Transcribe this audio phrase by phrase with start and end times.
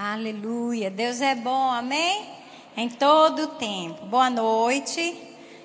[0.00, 0.92] Aleluia.
[0.92, 2.24] Deus é bom, amém?
[2.76, 4.06] Em todo o tempo.
[4.06, 5.20] Boa noite.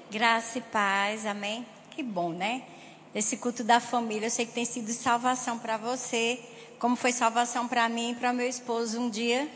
[0.09, 1.63] Graça e paz, amém?
[1.91, 2.63] Que bom, né?
[3.13, 6.39] Esse culto da família, eu sei que tem sido salvação para você,
[6.79, 9.47] como foi salvação para mim e para meu esposo um dia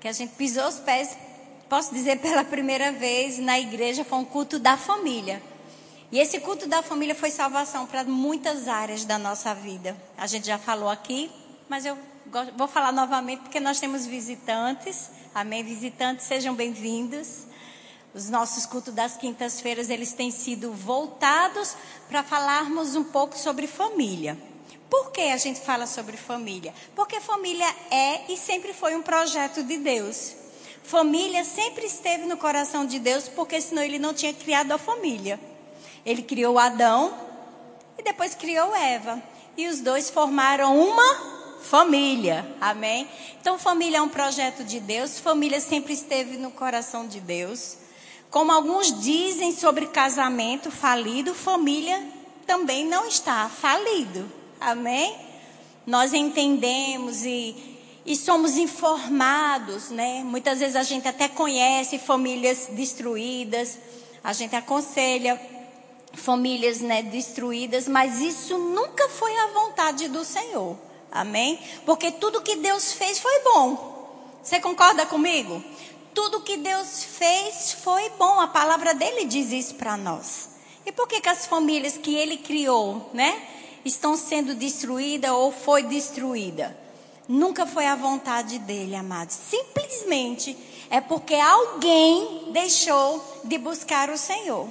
[0.00, 1.16] que a gente pisou os pés,
[1.68, 5.40] posso dizer pela primeira vez na igreja, foi um culto da família.
[6.10, 9.96] E esse culto da família foi salvação para muitas áreas da nossa vida.
[10.18, 11.30] A gente já falou aqui,
[11.68, 11.96] mas eu
[12.56, 15.10] vou falar novamente porque nós temos visitantes.
[15.34, 15.62] Amém?
[15.62, 17.44] Visitantes, sejam bem-vindos.
[18.12, 21.76] Os nossos cultos das quintas-feiras, eles têm sido voltados
[22.08, 24.36] para falarmos um pouco sobre família.
[24.90, 26.74] Por que a gente fala sobre família?
[26.94, 30.34] Porque família é e sempre foi um projeto de Deus.
[30.82, 35.40] Família sempre esteve no coração de Deus, porque senão ele não tinha criado a família.
[36.04, 37.16] Ele criou Adão
[37.98, 39.22] e depois criou Eva.
[39.56, 41.33] E os dois formaram uma
[41.64, 42.46] família.
[42.60, 43.08] Amém?
[43.40, 45.18] Então, família é um projeto de Deus.
[45.18, 47.78] Família sempre esteve no coração de Deus.
[48.30, 52.02] Como alguns dizem sobre casamento falido, família
[52.46, 54.30] também não está falido.
[54.60, 55.16] Amém?
[55.86, 57.54] Nós entendemos e,
[58.04, 60.22] e somos informados, né?
[60.24, 63.78] Muitas vezes a gente até conhece famílias destruídas.
[64.22, 65.40] A gente aconselha
[66.12, 70.76] famílias né, destruídas, mas isso nunca foi a vontade do Senhor.
[71.14, 71.60] Amém?
[71.86, 73.94] Porque tudo que Deus fez foi bom.
[74.42, 75.62] Você concorda comigo?
[76.12, 78.40] Tudo que Deus fez foi bom.
[78.40, 80.48] A palavra dele diz isso para nós.
[80.84, 83.40] E por que, que as famílias que ele criou, né,
[83.84, 86.76] estão sendo destruídas ou foi destruída?
[87.28, 89.36] Nunca foi a vontade dele, amados.
[89.36, 90.56] Simplesmente
[90.90, 94.68] é porque alguém deixou de buscar o Senhor.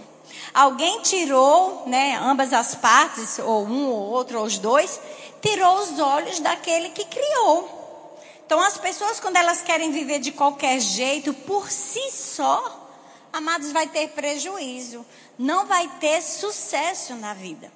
[0.53, 4.99] Alguém tirou, né, ambas as partes, ou um ou outro, ou os dois,
[5.41, 8.19] tirou os olhos daquele que criou.
[8.45, 12.89] Então, as pessoas, quando elas querem viver de qualquer jeito, por si só,
[13.31, 15.05] amados, vai ter prejuízo.
[15.39, 17.71] Não vai ter sucesso na vida.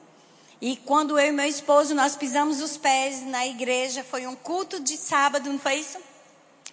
[0.62, 4.80] E quando eu e meu esposo, nós pisamos os pés na igreja, foi um culto
[4.80, 5.98] de sábado, não foi isso?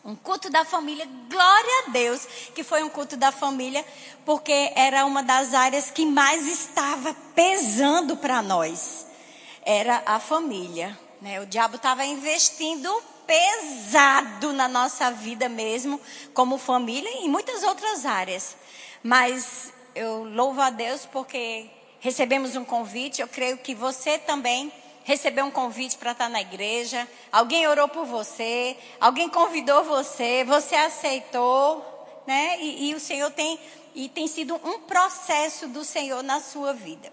[0.05, 3.83] Um culto da família, glória a Deus que foi um culto da família,
[4.25, 9.07] porque era uma das áreas que mais estava pesando para nós.
[9.65, 10.99] Era a família.
[11.23, 11.41] Né?
[11.41, 15.99] O diabo estava investindo pesado na nossa vida mesmo,
[16.35, 18.57] como família e em muitas outras áreas.
[19.03, 24.71] Mas eu louvo a Deus porque recebemos um convite, eu creio que você também
[25.05, 30.75] recebeu um convite para estar na igreja, alguém orou por você, alguém convidou você, você
[30.75, 31.85] aceitou,
[32.27, 32.59] né?
[32.61, 33.59] E, e o Senhor tem
[33.95, 37.13] e tem sido um processo do Senhor na sua vida.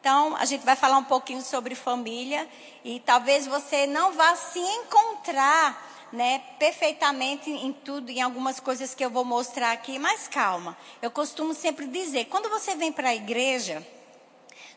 [0.00, 2.48] Então, a gente vai falar um pouquinho sobre família
[2.82, 9.04] e talvez você não vá se encontrar, né, perfeitamente em tudo, em algumas coisas que
[9.04, 10.74] eu vou mostrar aqui, mas calma.
[11.02, 13.86] Eu costumo sempre dizer, quando você vem para a igreja,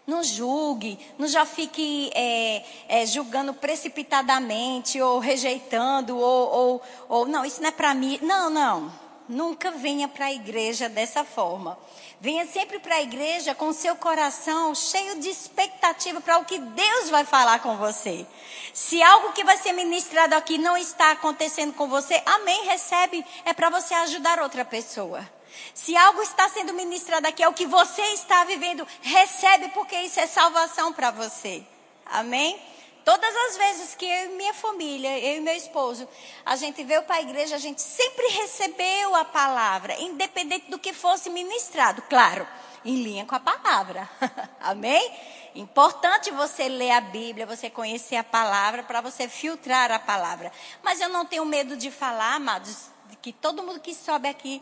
[0.06, 7.46] não julgue, não já fique é, é, julgando precipitadamente ou rejeitando ou, ou, ou não,
[7.46, 8.20] isso não é para mim.
[8.22, 9.04] Não, não.
[9.28, 11.78] Nunca venha para a igreja dessa forma.
[12.20, 17.10] Venha sempre para a igreja com seu coração cheio de expectativa para o que Deus
[17.10, 18.26] vai falar com você.
[18.74, 23.54] Se algo que vai ser ministrado aqui não está acontecendo com você, amém, recebe, é
[23.54, 25.26] para você ajudar outra pessoa.
[25.74, 30.20] Se algo está sendo ministrado aqui, é o que você está vivendo, recebe, porque isso
[30.20, 31.64] é salvação para você.
[32.06, 32.60] Amém?
[33.06, 36.08] Todas as vezes que eu e minha família, eu e meu esposo,
[36.46, 40.94] a gente veio para a igreja, a gente sempre recebeu a palavra, independente do que
[40.94, 42.48] fosse ministrado, claro,
[42.86, 44.10] em linha com a palavra.
[44.62, 45.12] Amém?
[45.54, 50.50] Importante você ler a Bíblia, você conhecer a palavra, para você filtrar a palavra.
[50.82, 52.86] Mas eu não tenho medo de falar, amados,
[53.22, 54.62] que todo mundo que sobe aqui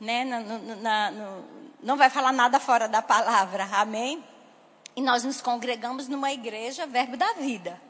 [0.00, 1.44] né, no, na, no,
[1.82, 4.24] não vai falar nada fora da palavra, amém?
[4.96, 7.80] E nós nos congregamos numa igreja, verbo da vida.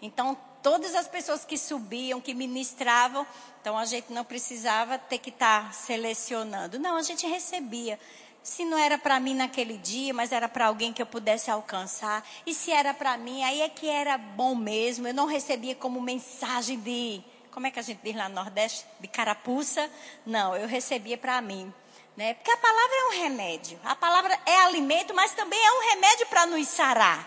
[0.00, 3.26] Então, todas as pessoas que subiam, que ministravam,
[3.60, 6.78] então a gente não precisava ter que estar selecionando.
[6.78, 7.98] Não, a gente recebia.
[8.42, 12.24] Se não era para mim naquele dia, mas era para alguém que eu pudesse alcançar.
[12.46, 15.08] E se era para mim, aí é que era bom mesmo.
[15.08, 17.22] Eu não recebia como mensagem de
[17.56, 18.84] como é que a gente diz lá no Nordeste?
[19.00, 19.90] De carapuça?
[20.26, 21.72] Não, eu recebia para mim.
[22.14, 22.34] Né?
[22.34, 23.80] Porque a palavra é um remédio.
[23.82, 27.26] A palavra é alimento, mas também é um remédio para nos sarar.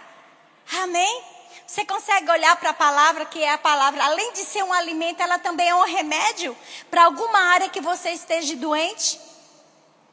[0.83, 1.23] Amém?
[1.65, 5.19] Você consegue olhar para a palavra, que é a palavra, além de ser um alimento,
[5.19, 6.55] ela também é um remédio
[6.91, 9.19] para alguma área que você esteja doente?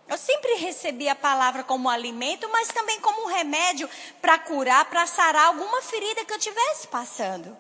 [0.09, 3.87] Eu sempre recebi a palavra como alimento, mas também como um remédio
[4.23, 7.55] para curar, para sarar alguma ferida que eu estivesse passando.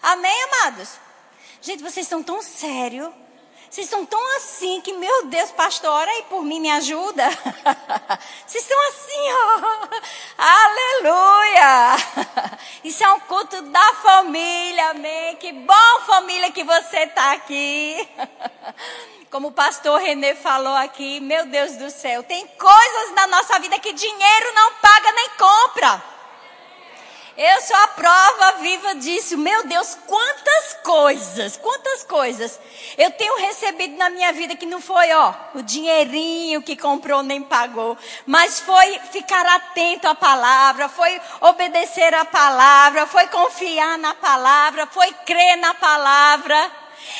[0.00, 1.05] Amém, amados?
[1.66, 3.12] Gente, vocês estão tão sérios.
[3.68, 7.28] Vocês estão tão assim que, meu Deus, pastor, ora aí por mim, me ajuda.
[8.46, 9.88] Vocês estão assim, ó.
[10.38, 11.96] Aleluia.
[12.84, 15.34] Isso é um culto da família, amém.
[15.38, 18.08] Que bom, família, que você está aqui.
[19.28, 23.76] Como o pastor Renê falou aqui, meu Deus do céu, tem coisas na nossa vida
[23.80, 26.15] que dinheiro não paga nem compra.
[27.38, 29.36] Eu sou a prova viva disso.
[29.36, 32.58] Meu Deus, quantas coisas, quantas coisas
[32.96, 37.42] eu tenho recebido na minha vida que não foi, ó, o dinheirinho que comprou nem
[37.42, 44.86] pagou, mas foi ficar atento à palavra, foi obedecer à palavra, foi confiar na palavra,
[44.86, 46.72] foi crer na palavra.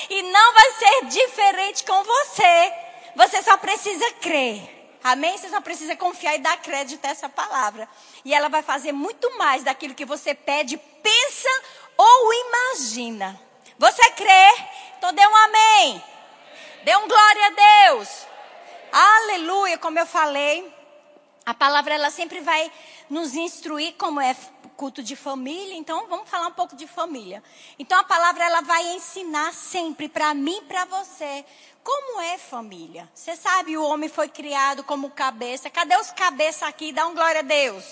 [0.09, 2.73] E não vai ser diferente com você.
[3.15, 4.76] Você só precisa crer.
[5.07, 5.39] Amém?
[5.39, 7.89] Você só precisa confiar e dar crédito a essa palavra.
[8.25, 11.49] E ela vai fazer muito mais daquilo que você pede, pensa
[11.97, 13.41] ou imagina.
[13.79, 14.65] Você crê?
[14.99, 16.05] Então dê um amém.
[16.83, 18.27] Dê um glória a Deus.
[18.91, 20.75] Aleluia, como eu falei.
[21.45, 22.73] A palavra ela sempre vai
[23.09, 24.35] nos instruir como é
[24.77, 27.43] culto de família, então vamos falar um pouco de família.
[27.79, 31.45] Então a palavra ela vai ensinar sempre para mim, para você,
[31.83, 33.09] como é família.
[33.15, 35.71] Você sabe, o homem foi criado como cabeça.
[35.71, 36.93] Cadê os cabeças aqui?
[36.93, 37.85] Dá um glória a Deus.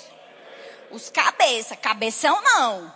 [0.91, 2.93] Os cabeça, cabeção não.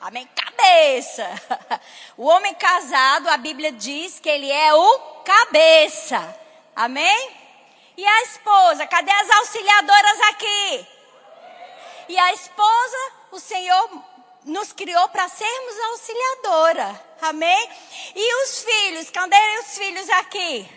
[0.00, 0.28] Amém?
[0.34, 1.26] Cabeça.
[2.16, 6.36] O homem casado, a Bíblia diz que ele é o cabeça.
[6.74, 7.30] Amém?
[7.96, 8.86] E a esposa?
[8.86, 10.86] Cadê as auxiliadoras aqui?
[12.08, 12.96] E a esposa,
[13.30, 13.90] o Senhor
[14.44, 17.08] nos criou para sermos auxiliadora.
[17.22, 17.70] Amém?
[18.14, 19.10] E os filhos?
[19.10, 20.68] Cadê os filhos aqui?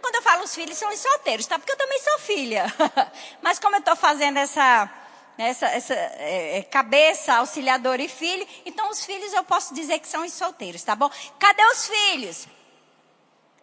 [0.00, 1.58] Quando eu falo os filhos, são os solteiros, tá?
[1.58, 2.64] Porque eu também sou filha.
[3.40, 4.90] Mas como eu estou fazendo essa,
[5.38, 10.08] essa, essa é, é, cabeça, auxiliador e filho, então os filhos eu posso dizer que
[10.08, 11.08] são os solteiros, tá bom?
[11.38, 12.48] Cadê os filhos?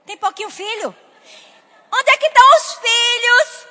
[0.05, 0.95] Tem pouquinho filho?
[1.91, 3.68] Onde é que estão os filhos?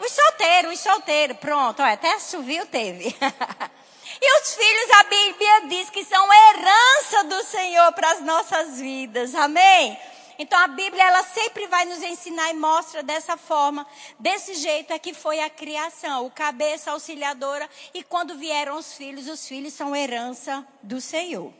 [0.00, 1.36] Os solteiros, os solteiros.
[1.38, 3.14] Pronto, ó, até subiu teve.
[4.20, 9.34] E os filhos, a Bíblia diz que são herança do Senhor para as nossas vidas.
[9.34, 9.96] Amém?
[10.38, 13.86] Então a Bíblia ela sempre vai nos ensinar e mostra dessa forma,
[14.18, 19.28] desse jeito é que foi a criação, o cabeça auxiliadora e quando vieram os filhos,
[19.28, 21.52] os filhos são herança do Senhor.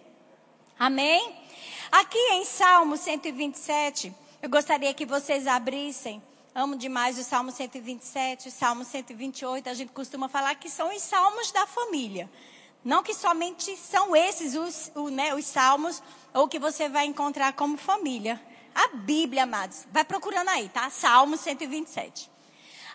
[0.78, 1.36] Amém?
[1.90, 6.22] Aqui em Salmo 127, eu gostaria que vocês abrissem
[6.58, 9.68] Amo demais o Salmo 127, o Salmo 128.
[9.68, 12.28] A gente costuma falar que são os salmos da família.
[12.84, 16.02] Não que somente são esses os, o, né, os salmos
[16.34, 18.44] ou que você vai encontrar como família.
[18.74, 20.90] A Bíblia, amados, vai procurando aí, tá?
[20.90, 22.28] Salmo 127.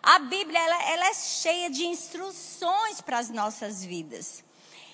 [0.02, 4.44] A Bíblia, ela, ela é cheia de instruções para as nossas vidas.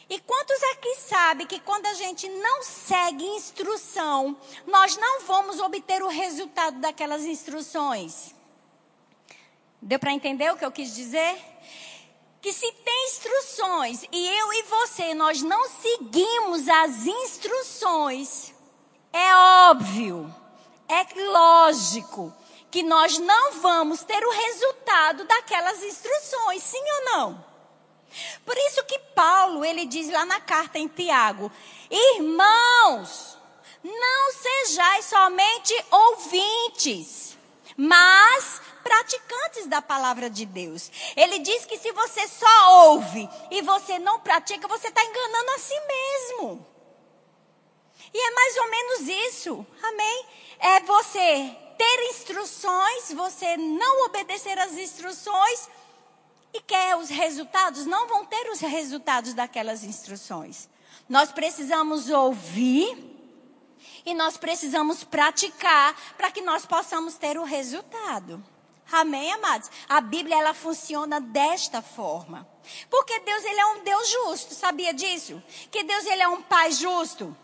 [0.07, 4.37] E quantos aqui sabem que quando a gente não segue instrução,
[4.67, 8.37] nós não vamos obter o resultado daquelas instruções?
[9.81, 11.37] Deu para entender o que eu quis dizer?
[12.41, 18.53] Que se tem instruções e eu e você nós não seguimos as instruções,
[19.11, 20.33] é óbvio,
[20.87, 22.33] é lógico
[22.69, 27.45] que nós não vamos ter o resultado daquelas instruções, sim ou não?
[28.45, 31.51] Por isso que Paulo, ele diz lá na carta em Tiago:
[31.89, 33.37] Irmãos,
[33.83, 37.37] não sejais somente ouvintes,
[37.77, 40.91] mas praticantes da palavra de Deus.
[41.15, 45.59] Ele diz que se você só ouve e você não pratica, você está enganando a
[45.59, 46.65] si mesmo.
[48.11, 50.25] E é mais ou menos isso, amém?
[50.59, 55.69] É você ter instruções, você não obedecer às instruções
[56.51, 60.67] e quer os resultados, não vão ter os resultados daquelas instruções.
[61.07, 62.97] Nós precisamos ouvir
[64.03, 68.43] e nós precisamos praticar para que nós possamos ter o resultado.
[68.91, 69.69] Amém, amados?
[69.87, 72.47] A Bíblia ela funciona desta forma.
[72.89, 75.41] Porque Deus ele é um Deus justo, sabia disso?
[75.71, 77.35] Que Deus ele é um pai justo.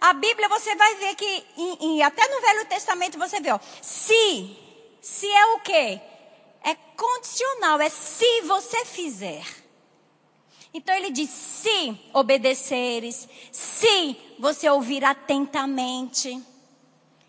[0.00, 3.58] A Bíblia você vai ver que em, em, até no Velho Testamento você vê, ó,
[3.80, 4.56] se,
[5.00, 6.00] se é o quê?
[6.62, 9.44] É condicional, é se você fizer.
[10.74, 16.42] Então ele diz: se obedeceres, se você ouvir atentamente.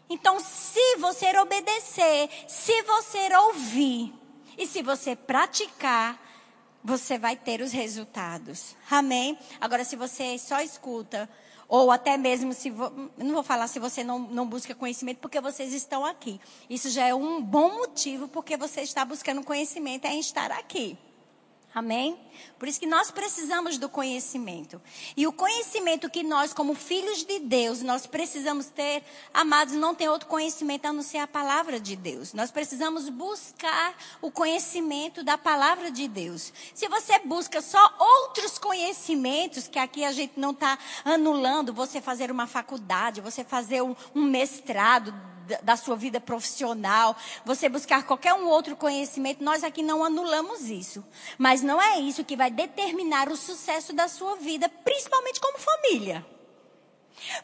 [0.09, 4.13] Então, se você obedecer, se você ouvir
[4.57, 6.21] e se você praticar,
[6.83, 8.75] você vai ter os resultados.
[8.89, 9.37] Amém?
[9.59, 11.29] Agora, se você só escuta,
[11.67, 12.69] ou até mesmo se.
[12.69, 16.39] Não vou falar se você não, não busca conhecimento, porque vocês estão aqui.
[16.69, 20.97] Isso já é um bom motivo porque você está buscando conhecimento é estar aqui.
[21.75, 22.17] Amém?
[22.57, 24.81] Por isso que nós precisamos do conhecimento.
[25.15, 29.03] E o conhecimento que nós, como filhos de Deus, nós precisamos ter,
[29.33, 32.33] amados, não tem outro conhecimento a não ser a palavra de Deus.
[32.33, 36.51] Nós precisamos buscar o conhecimento da palavra de Deus.
[36.73, 42.31] Se você busca só outros conhecimentos, que aqui a gente não está anulando, você fazer
[42.31, 45.13] uma faculdade, você fazer um, um mestrado,
[45.63, 47.15] da sua vida profissional,
[47.45, 51.03] você buscar qualquer um outro conhecimento, nós aqui não anulamos isso.
[51.37, 56.25] Mas não é isso que vai determinar o sucesso da sua vida, principalmente como família.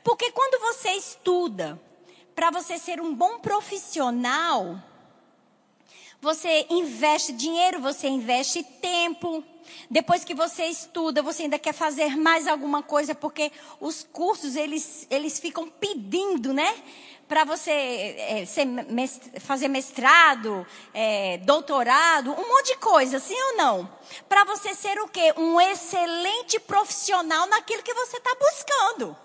[0.04, 1.82] Porque quando você estuda
[2.36, 4.80] para você ser um bom profissional,
[6.22, 9.44] você investe dinheiro, você investe tempo.
[9.90, 15.08] Depois que você estuda, você ainda quer fazer mais alguma coisa, porque os cursos, eles,
[15.10, 16.82] eles ficam pedindo, né?
[17.34, 18.68] Para você é, ser,
[19.40, 23.90] fazer mestrado, é, doutorado, um monte de coisa, sim ou não?
[24.30, 25.34] Para você ser o quê?
[25.36, 29.18] Um excelente profissional naquilo que você está buscando.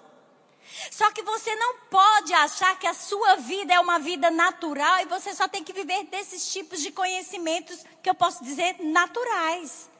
[0.91, 5.05] Só que você não pode achar que a sua vida é uma vida natural e
[5.05, 9.91] você só tem que viver desses tipos de conhecimentos que eu posso dizer naturais.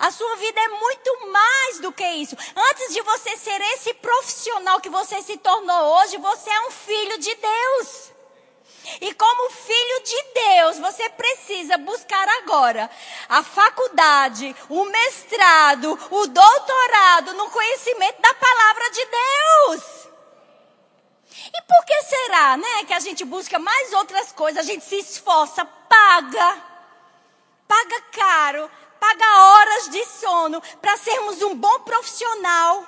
[0.00, 2.34] A sua vida é muito mais do que isso.
[2.56, 7.18] Antes de você ser esse profissional que você se tornou hoje, você é um filho
[7.18, 8.10] de Deus.
[8.98, 12.90] E como filho de Deus, você precisa buscar agora
[13.28, 20.08] a faculdade, o mestrado, o doutorado no conhecimento da palavra de Deus.
[21.46, 24.96] E por que será, né, que a gente busca mais outras coisas, a gente se
[24.96, 26.62] esforça, paga,
[27.68, 32.86] paga caro, paga horas de sono para sermos um bom profissional.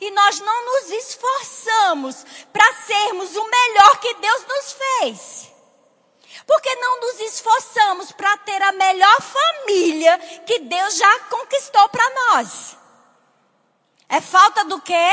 [0.00, 5.52] E nós não nos esforçamos para sermos o melhor que Deus nos fez.
[6.46, 12.76] Porque não nos esforçamos para ter a melhor família que Deus já conquistou para nós.
[14.08, 15.12] É falta do quê?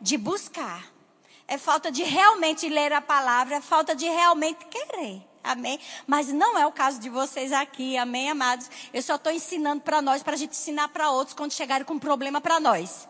[0.00, 0.84] De buscar.
[1.46, 5.33] É falta de realmente ler a palavra, é falta de realmente querer.
[5.44, 5.78] Amém?
[6.06, 8.70] Mas não é o caso de vocês aqui, amém, amados?
[8.94, 11.94] Eu só estou ensinando para nós, para a gente ensinar para outros quando chegarem com
[11.94, 13.06] um problema para nós.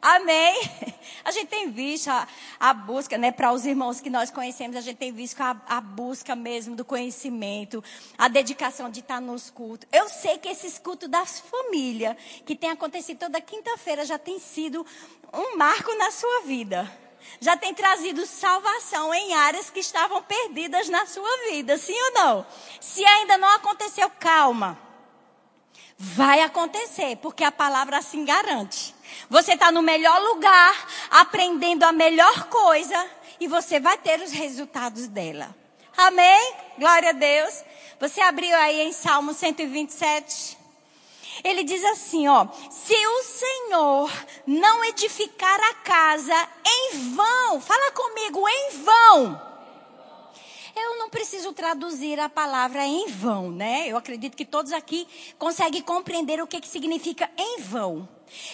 [0.00, 0.58] Amém?
[1.24, 2.28] A gente tem visto a,
[2.60, 5.80] a busca, né, para os irmãos que nós conhecemos, a gente tem visto a, a
[5.80, 7.82] busca mesmo do conhecimento,
[8.16, 9.88] a dedicação de estar nos cultos.
[9.92, 14.86] Eu sei que esses cultos das famílias, que tem acontecido toda quinta-feira, já tem sido
[15.32, 17.05] um marco na sua vida
[17.40, 22.46] já tem trazido salvação em áreas que estavam perdidas na sua vida, sim ou não?
[22.80, 24.78] Se ainda não aconteceu, calma.
[25.98, 28.94] Vai acontecer, porque a palavra assim garante.
[29.30, 35.06] Você está no melhor lugar, aprendendo a melhor coisa, e você vai ter os resultados
[35.08, 35.54] dela.
[35.96, 36.54] Amém?
[36.78, 37.64] Glória a Deus.
[37.98, 40.55] Você abriu aí em Salmo 127.
[41.44, 44.10] Ele diz assim, ó: se o Senhor
[44.46, 49.46] não edificar a casa em vão, fala comigo, em vão.
[50.74, 53.88] Eu não preciso traduzir a palavra em vão, né?
[53.88, 58.06] Eu acredito que todos aqui conseguem compreender o que, que significa em vão.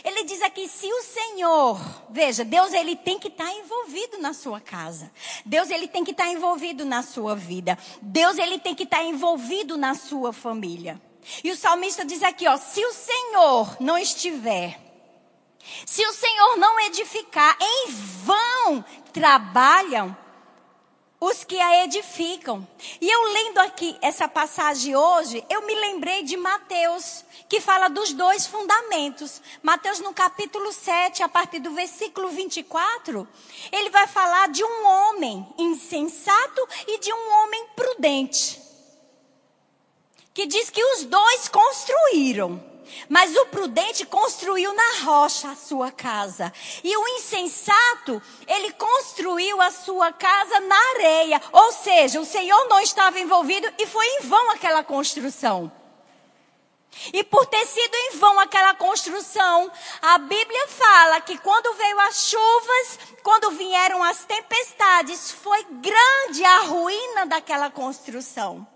[0.04, 4.32] Ele diz aqui, se o Senhor, veja, Deus ele tem que estar tá envolvido na
[4.32, 5.10] sua casa.
[5.44, 7.76] Deus ele tem que estar tá envolvido na sua vida.
[8.00, 11.00] Deus ele tem que estar tá envolvido na sua família.
[11.43, 14.79] E o salmista diz aqui, ó, se o Senhor não estiver,
[15.87, 17.87] se o Senhor não edificar, em
[18.25, 20.17] vão trabalham
[21.21, 22.67] os que a edificam.
[23.00, 28.12] E eu lendo aqui essa passagem hoje, eu me lembrei de Mateus, que fala dos
[28.12, 29.41] dois fundamentos.
[29.62, 33.29] Mateus no capítulo 7, a partir do versículo 24,
[33.71, 38.62] ele vai falar de um homem insensato e de um homem prudente
[40.34, 42.72] que diz que os dois construíram.
[43.08, 46.52] Mas o prudente construiu na rocha a sua casa.
[46.84, 51.40] E o insensato, ele construiu a sua casa na areia.
[51.52, 55.72] Ou seja, o Senhor não estava envolvido e foi em vão aquela construção.
[57.12, 59.70] E por ter sido em vão aquela construção,
[60.02, 66.58] a Bíblia fala que quando veio as chuvas, quando vieram as tempestades, foi grande a
[66.60, 68.66] ruína daquela construção.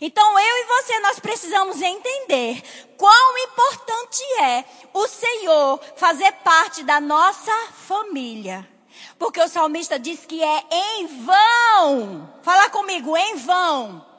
[0.00, 2.62] Então eu e você nós precisamos entender
[2.96, 8.68] quão importante é o Senhor fazer parte da nossa família.
[9.18, 12.32] Porque o salmista diz que é em vão.
[12.42, 14.12] Fala comigo, em vão.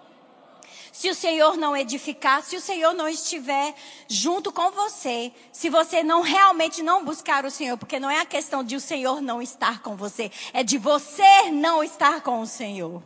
[0.91, 3.73] Se o Senhor não edificar, se o Senhor não estiver
[4.07, 8.25] junto com você, se você não realmente não buscar o Senhor, porque não é a
[8.25, 12.47] questão de o Senhor não estar com você, é de você não estar com o
[12.47, 13.01] Senhor.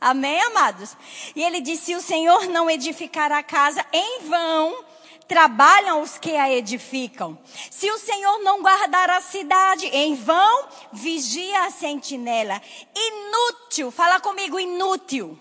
[0.00, 0.96] Amém, amados?
[1.36, 4.84] E ele disse: se o Senhor não edificar a casa, em vão
[5.28, 7.38] trabalham os que a edificam.
[7.70, 12.60] Se o Senhor não guardar a cidade, em vão vigia a sentinela.
[12.96, 15.38] Inútil, fala comigo, inútil.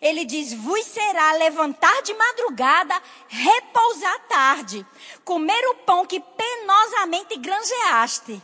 [0.00, 4.86] Ele diz: vos será levantar de madrugada, repousar tarde,
[5.24, 8.42] comer o pão que penosamente granjeaste.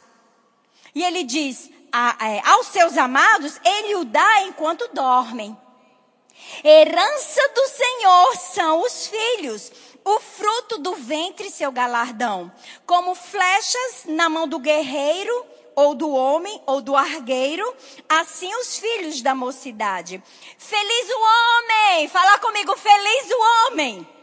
[0.94, 5.56] E ele diz: a, é, aos seus amados, ele o dá enquanto dormem.
[6.62, 9.72] Herança do Senhor são os filhos,
[10.04, 12.52] o fruto do ventre seu galardão,
[12.84, 17.74] como flechas na mão do guerreiro, ou do homem, ou do argueiro,
[18.06, 20.22] assim os filhos da mocidade.
[20.58, 22.08] Feliz o homem!
[22.08, 24.15] Fala comigo, feliz o homem!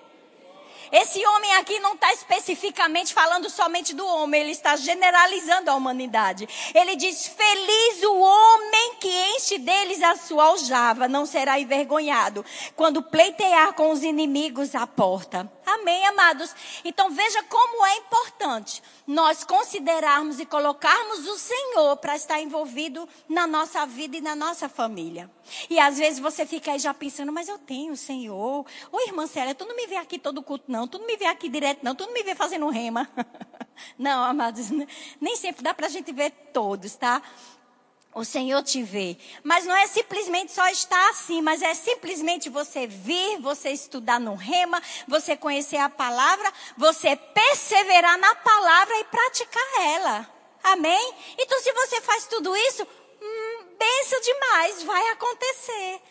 [0.94, 6.48] Esse homem aqui não está especificamente falando somente do homem, ele está generalizando a humanidade.
[6.72, 12.46] Ele diz: Feliz o homem que enche deles a sua aljava, não será envergonhado
[12.76, 15.52] quando pleitear com os inimigos à porta.
[15.66, 16.54] Amém, amados?
[16.86, 23.48] Então veja como é importante nós considerarmos e colocarmos o Senhor para estar envolvido na
[23.48, 25.30] nossa vida e na nossa família.
[25.70, 28.66] E às vezes você fica aí já pensando, mas eu tenho o Senhor.
[28.92, 31.25] Ô irmã Célia, tu não me vê aqui todo culto não, tu não me vê
[31.25, 33.10] aqui direto não, tu não me vê fazendo rema.
[33.98, 34.70] não, amados,
[35.20, 37.22] nem sempre dá para a gente ver todos, tá?
[38.16, 39.18] O Senhor te vê.
[39.44, 44.36] Mas não é simplesmente só estar assim, mas é simplesmente você vir, você estudar no
[44.36, 50.30] rema, você conhecer a palavra, você perseverar na palavra e praticar ela.
[50.63, 51.13] Amém?
[51.38, 52.88] Então, se você faz tudo isso,
[53.22, 56.02] hum, benção demais, vai acontecer.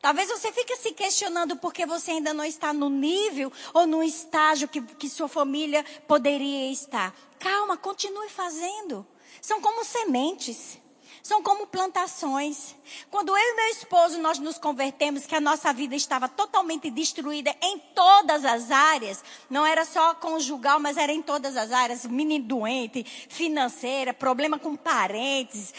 [0.00, 4.68] Talvez você fique se questionando porque você ainda não está no nível ou no estágio
[4.68, 7.14] que, que sua família poderia estar.
[7.38, 9.06] Calma, continue fazendo.
[9.40, 10.78] São como sementes.
[11.22, 12.74] São como plantações.
[13.10, 17.54] Quando eu e meu esposo nós nos convertemos, que a nossa vida estava totalmente destruída
[17.60, 22.46] em todas as áreas, não era só conjugal, mas era em todas as áreas, menino
[22.46, 25.74] doente, financeira, problema com parentes,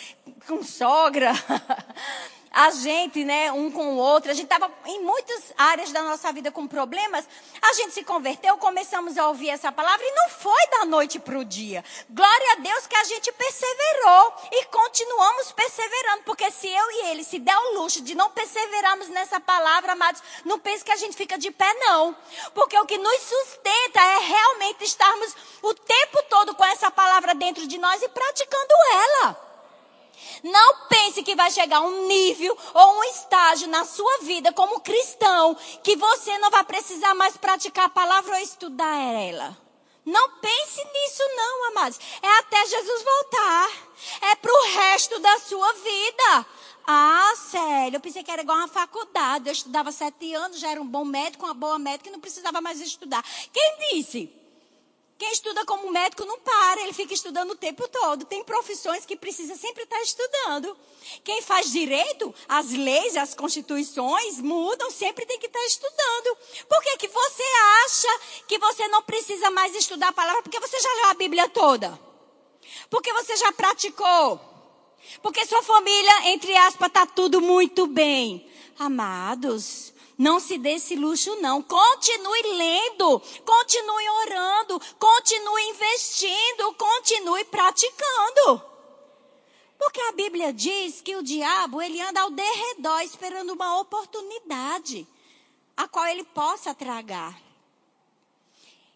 [0.46, 1.32] com sogra.
[2.52, 6.32] a gente, né, um com o outro, a gente estava em muitas áreas da nossa
[6.34, 7.28] vida com problemas,
[7.62, 11.38] a gente se converteu, começamos a ouvir essa palavra e não foi da noite para
[11.38, 11.84] o dia.
[12.10, 17.24] Glória a Deus que a gente perseverou e continuamos perseverando, porque se eu e ele
[17.24, 21.16] se der o luxo de não perseverarmos nessa palavra, amados, não pense que a gente
[21.16, 22.16] fica de pé, não.
[22.54, 27.68] Porque o que nos sustenta é realmente estarmos o tempo todo com essa palavra dentro
[27.68, 29.49] de nós e praticando ela.
[30.44, 35.56] Não pense que vai chegar um nível ou um estágio na sua vida como cristão
[35.84, 39.58] que você não vai precisar mais praticar a palavra ou estudar ela.
[40.06, 42.00] Não pense nisso não, amados.
[42.22, 43.70] É até Jesus voltar.
[44.22, 46.46] É para o resto da sua vida.
[46.88, 49.48] Ah, sério, eu pensei que era igual uma faculdade.
[49.48, 52.60] Eu estudava sete anos, já era um bom médico, uma boa médica e não precisava
[52.62, 53.24] mais estudar.
[53.54, 54.39] Quem disse?
[55.20, 58.24] Quem estuda como médico não para, ele fica estudando o tempo todo.
[58.24, 60.78] Tem profissões que precisa sempre estar estudando.
[61.26, 66.38] Quem faz direito, as leis, as constituições mudam, sempre tem que estar estudando.
[66.70, 67.44] Por que, que você
[67.84, 70.42] acha que você não precisa mais estudar a palavra?
[70.42, 72.00] Porque você já leu a Bíblia toda.
[72.90, 74.40] Porque você já praticou.
[75.22, 78.50] Porque sua família, entre aspas, está tudo muito bem.
[78.80, 81.62] Amados, não se dê esse luxo, não.
[81.64, 88.62] Continue lendo, continue orando, continue investindo, continue praticando.
[89.78, 95.08] Porque a Bíblia diz que o diabo, ele anda ao derredor esperando uma oportunidade
[95.78, 97.49] a qual ele possa tragar.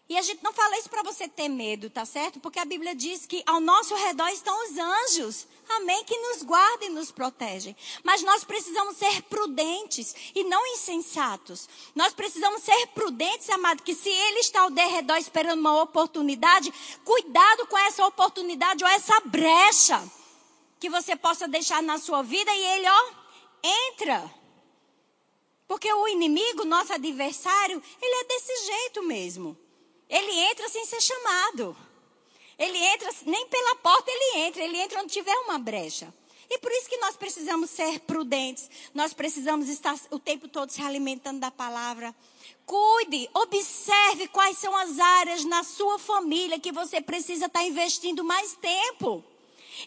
[0.06, 2.38] E a gente não fala isso para você ter medo, tá certo?
[2.38, 5.46] Porque a Bíblia diz que ao nosso redor estão os anjos.
[5.66, 6.04] Amém?
[6.04, 7.74] Que nos guardam e nos protegem.
[8.02, 11.66] Mas nós precisamos ser prudentes e não insensatos.
[11.94, 17.66] Nós precisamos ser prudentes, amado, que se ele está ao derredor esperando uma oportunidade, cuidado
[17.66, 20.06] com essa oportunidade ou essa brecha
[20.78, 23.12] que você possa deixar na sua vida e ele, ó,
[23.88, 24.30] entra.
[25.66, 29.63] Porque o inimigo, nosso adversário, ele é desse jeito mesmo.
[30.14, 31.76] Ele entra sem ser chamado.
[32.56, 36.14] Ele entra, nem pela porta ele entra, ele entra onde tiver uma brecha.
[36.48, 40.80] E por isso que nós precisamos ser prudentes, nós precisamos estar o tempo todo se
[40.80, 42.14] alimentando da palavra.
[42.64, 48.54] Cuide, observe quais são as áreas na sua família que você precisa estar investindo mais
[48.54, 49.24] tempo.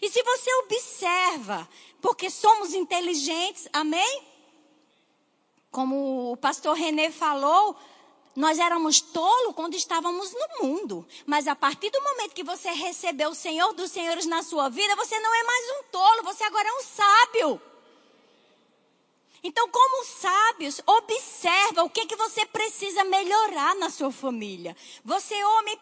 [0.02, 1.66] E se você observa,
[2.02, 4.22] porque somos inteligentes, amém?
[5.70, 7.74] Como o pastor René falou,
[8.38, 11.04] nós éramos tolos quando estávamos no mundo.
[11.26, 14.94] Mas a partir do momento que você recebeu o Senhor dos Senhores na sua vida,
[14.94, 17.60] você não é mais um tolo, você agora é um sábio.
[19.42, 24.76] Então, como sábios, observa o que, que você precisa melhorar na sua família.
[25.04, 25.76] Você, homem,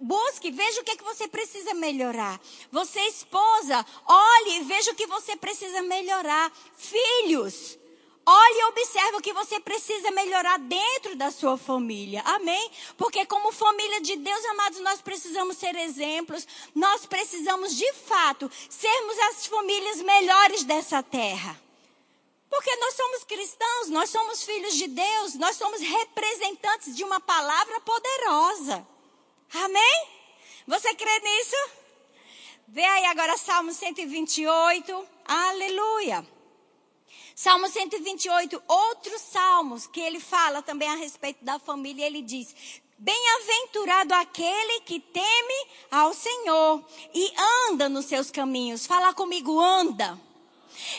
[0.00, 2.40] busque, veja o que, que você precisa melhorar.
[2.72, 6.50] Você, esposa, olhe e veja o que você precisa melhorar.
[6.76, 7.78] Filhos,
[8.30, 12.22] olhe e observe o que você precisa melhorar dentro da sua família.
[12.24, 12.70] Amém?
[12.96, 16.46] Porque como família de Deus, amados, nós precisamos ser exemplos.
[16.74, 21.60] Nós precisamos, de fato, sermos as famílias melhores dessa terra.
[22.48, 27.80] Porque nós somos cristãos, nós somos filhos de Deus, nós somos representantes de uma palavra
[27.80, 28.86] poderosa.
[29.54, 30.08] Amém?
[30.66, 31.56] Você crê nisso?
[32.68, 35.08] Vê aí agora Salmo 128.
[35.26, 36.39] Aleluia.
[37.42, 42.54] Salmo 128, outros salmos que ele fala também a respeito da família, ele diz:
[42.98, 47.32] Bem-aventurado aquele que teme ao Senhor e
[47.66, 48.86] anda nos seus caminhos.
[48.86, 50.20] Fala comigo, anda.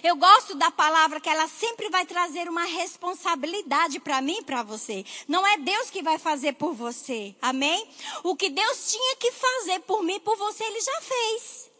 [0.01, 4.63] Eu gosto da palavra que ela sempre vai trazer uma responsabilidade para mim e para
[4.63, 5.05] você.
[5.27, 7.35] Não é Deus que vai fazer por você.
[7.39, 7.87] Amém?
[8.23, 11.71] O que Deus tinha que fazer por mim e por você, Ele já fez.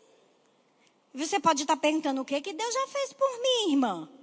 [1.16, 4.21] Você pode estar perguntando o que que Deus já fez por mim, irmã?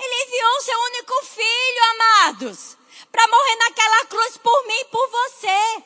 [0.00, 2.76] Ele enviou o seu único filho, amados,
[3.10, 5.84] para morrer naquela cruz por mim e por você.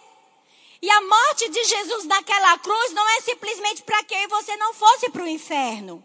[0.83, 4.57] E a morte de Jesus naquela cruz não é simplesmente para que eu e você
[4.57, 6.05] não fosse para o inferno.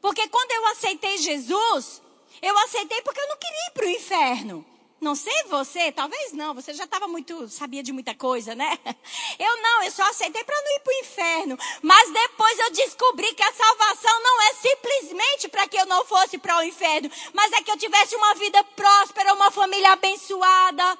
[0.00, 2.02] Porque quando eu aceitei Jesus,
[2.42, 4.66] eu aceitei porque eu não queria ir para o inferno.
[5.00, 8.78] Não sei você, talvez não, você já estava muito, sabia de muita coisa, né?
[9.38, 11.58] Eu não, eu só aceitei para não ir para o inferno.
[11.80, 16.36] Mas depois eu descobri que a salvação não é simplesmente para que eu não fosse
[16.36, 20.98] para o inferno, mas é que eu tivesse uma vida próspera, uma família abençoada.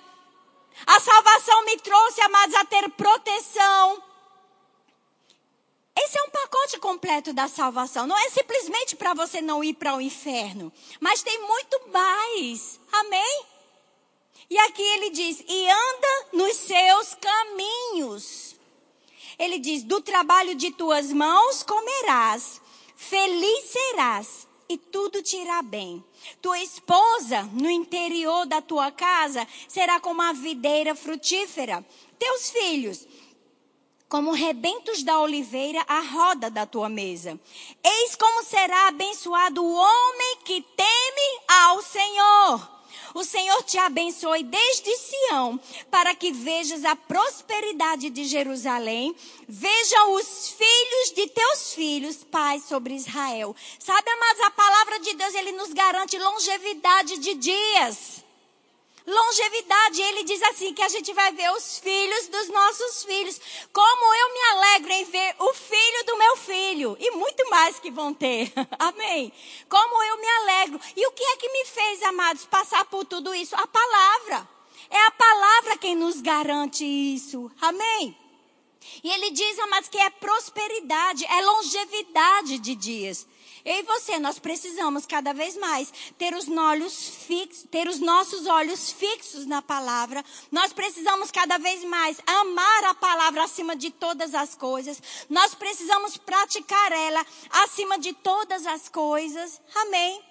[0.87, 4.03] A salvação me trouxe, amados, a ter proteção.
[5.95, 8.07] Esse é um pacote completo da salvação.
[8.07, 12.81] Não é simplesmente para você não ir para o inferno, mas tem muito mais.
[12.91, 13.60] Amém?
[14.51, 18.57] E aqui ele diz: e anda nos seus caminhos.
[19.39, 22.61] Ele diz: do trabalho de tuas mãos comerás,
[22.97, 26.05] feliz serás e tudo te irá bem.
[26.43, 31.87] Tua esposa no interior da tua casa será como a videira frutífera.
[32.19, 33.07] Teus filhos
[34.09, 37.39] como rebentos da oliveira à roda da tua mesa.
[37.83, 42.80] Eis como será abençoado o homem que teme ao Senhor.
[43.14, 45.59] O Senhor te abençoe desde Sião,
[45.90, 49.14] para que vejas a prosperidade de Jerusalém,
[49.49, 53.55] veja os filhos de teus filhos, paz sobre Israel.
[53.79, 58.30] Sabe, mas a palavra de Deus, ele nos garante longevidade de dias
[59.11, 60.01] longevidade.
[60.01, 63.40] Ele diz assim que a gente vai ver os filhos dos nossos filhos.
[63.73, 67.90] Como eu me alegro em ver o filho do meu filho e muito mais que
[67.90, 68.53] vão ter.
[68.79, 69.33] Amém.
[69.68, 70.81] Como eu me alegro.
[70.96, 73.55] E o que é que me fez, amados, passar por tudo isso?
[73.57, 74.49] A palavra.
[74.88, 77.51] É a palavra quem nos garante isso.
[77.61, 78.16] Amém.
[79.05, 83.27] E ele diz, amados, que é prosperidade, é longevidade de dias.
[83.64, 86.46] Eu e você, nós precisamos cada vez mais ter os
[87.27, 90.25] fixos, ter os nossos olhos fixos na palavra.
[90.51, 95.03] Nós precisamos cada vez mais amar a palavra acima de todas as coisas.
[95.29, 99.61] Nós precisamos praticar ela acima de todas as coisas.
[99.75, 100.23] Amém.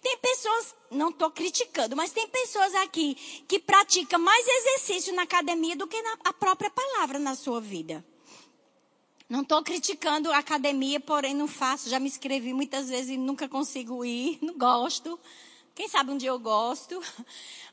[0.00, 3.14] Tem pessoas, não estou criticando, mas tem pessoas aqui
[3.48, 8.04] que praticam mais exercício na academia do que na, a própria palavra na sua vida.
[9.28, 11.88] Não estou criticando a academia, porém não faço.
[11.88, 15.18] Já me inscrevi muitas vezes e nunca consigo ir, não gosto.
[15.74, 17.02] Quem sabe um dia eu gosto.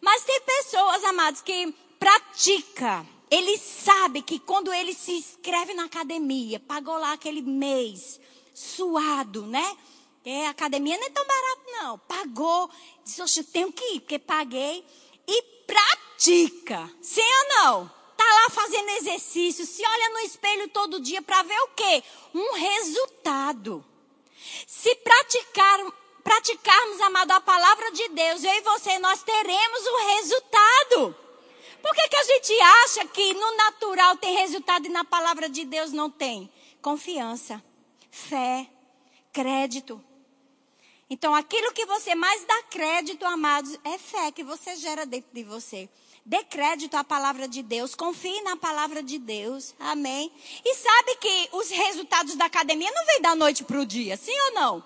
[0.01, 3.05] Mas tem pessoas, amados, que pratica.
[3.29, 8.19] Ele sabe que quando ele se inscreve na academia, pagou lá aquele mês,
[8.53, 9.77] suado, né?
[10.23, 11.99] É, a academia não é tão barato, não.
[11.99, 12.69] Pagou,
[13.03, 14.85] disse, oxe, eu tenho que ir, porque paguei.
[15.27, 16.89] E pratica.
[17.01, 18.00] Sim ou não?
[18.31, 22.03] Lá fazendo exercício, se olha no espelho todo dia para ver o quê?
[22.33, 23.85] Um resultado.
[24.65, 25.79] Se praticar,
[26.23, 31.15] praticarmos, amado, a palavra de Deus, eu e você, nós teremos o resultado.
[31.81, 35.65] Por que, que a gente acha que no natural tem resultado e na palavra de
[35.65, 36.49] Deus não tem?
[36.81, 37.61] Confiança,
[38.09, 38.67] fé,
[39.33, 40.03] crédito.
[41.09, 45.43] Então, aquilo que você mais dá crédito, amados, é fé que você gera dentro de
[45.43, 45.89] você.
[46.25, 49.73] Dê crédito à palavra de Deus, confie na palavra de Deus.
[49.79, 50.31] Amém.
[50.63, 54.39] E sabe que os resultados da academia não vêm da noite para o dia, sim
[54.47, 54.83] ou não?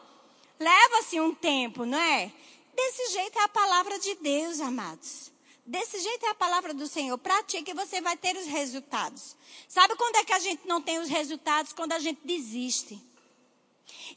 [0.59, 2.31] Leva-se um tempo, não é?
[2.73, 5.31] Desse jeito é a palavra de Deus, amados.
[5.65, 7.17] Desse jeito é a palavra do Senhor.
[7.17, 9.35] Pratique e você vai ter os resultados.
[9.67, 11.73] Sabe quando é que a gente não tem os resultados?
[11.73, 13.01] Quando a gente desiste.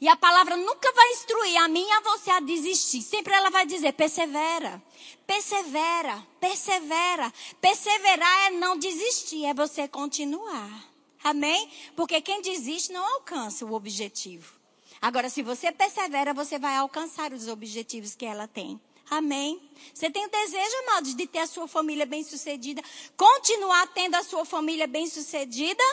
[0.01, 3.01] E a palavra nunca vai instruir a mim e a você a desistir.
[3.01, 4.81] Sempre ela vai dizer, persevera,
[5.27, 7.33] persevera, persevera.
[7.59, 10.89] Perseverar é não desistir, é você continuar.
[11.23, 11.69] Amém?
[11.95, 14.53] Porque quem desiste não alcança o objetivo.
[15.01, 18.79] Agora, se você persevera, você vai alcançar os objetivos que ela tem.
[19.09, 19.59] Amém?
[19.93, 22.81] Você tem o desejo, amados, de ter a sua família bem-sucedida,
[23.17, 25.83] continuar tendo a sua família bem-sucedida?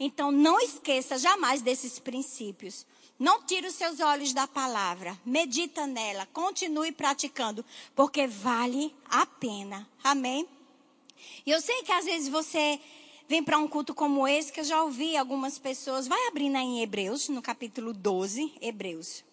[0.00, 2.86] Então, não esqueça jamais desses princípios.
[3.18, 5.18] Não tire os seus olhos da palavra.
[5.26, 6.26] Medita nela.
[6.32, 7.64] Continue praticando.
[7.94, 9.88] Porque vale a pena.
[10.04, 10.46] Amém?
[11.44, 12.80] E eu sei que às vezes você
[13.28, 16.06] vem para um culto como esse, que eu já ouvi algumas pessoas.
[16.06, 19.24] Vai abrindo aí em Hebreus, no capítulo 12, Hebreus.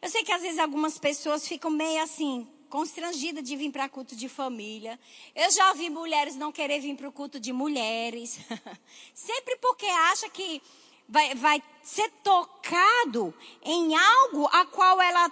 [0.00, 4.16] Eu sei que às vezes algumas pessoas ficam meio assim, constrangidas de vir para culto
[4.16, 4.98] de família.
[5.34, 8.40] Eu já ouvi mulheres não querer vir para o culto de mulheres.
[9.14, 10.60] Sempre porque acha que
[11.08, 15.30] vai, vai ser tocado em algo a qual ela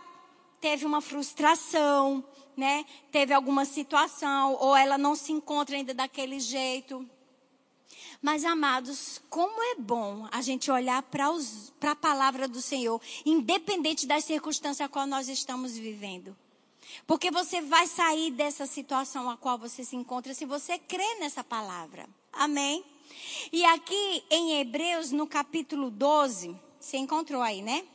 [0.61, 2.24] teve uma frustração,
[2.56, 2.85] né?
[3.11, 7.09] Teve alguma situação, ou ela não se encontra ainda daquele jeito.
[8.20, 11.26] Mas, amados, como é bom a gente olhar para
[11.90, 16.37] a palavra do Senhor, independente das circunstâncias a qual nós estamos vivendo.
[17.06, 21.42] Porque você vai sair dessa situação a qual você se encontra se você crê nessa
[21.42, 22.06] palavra.
[22.33, 22.85] Amém?
[23.53, 27.87] E aqui em Hebreus, no capítulo 12, você encontrou aí, né?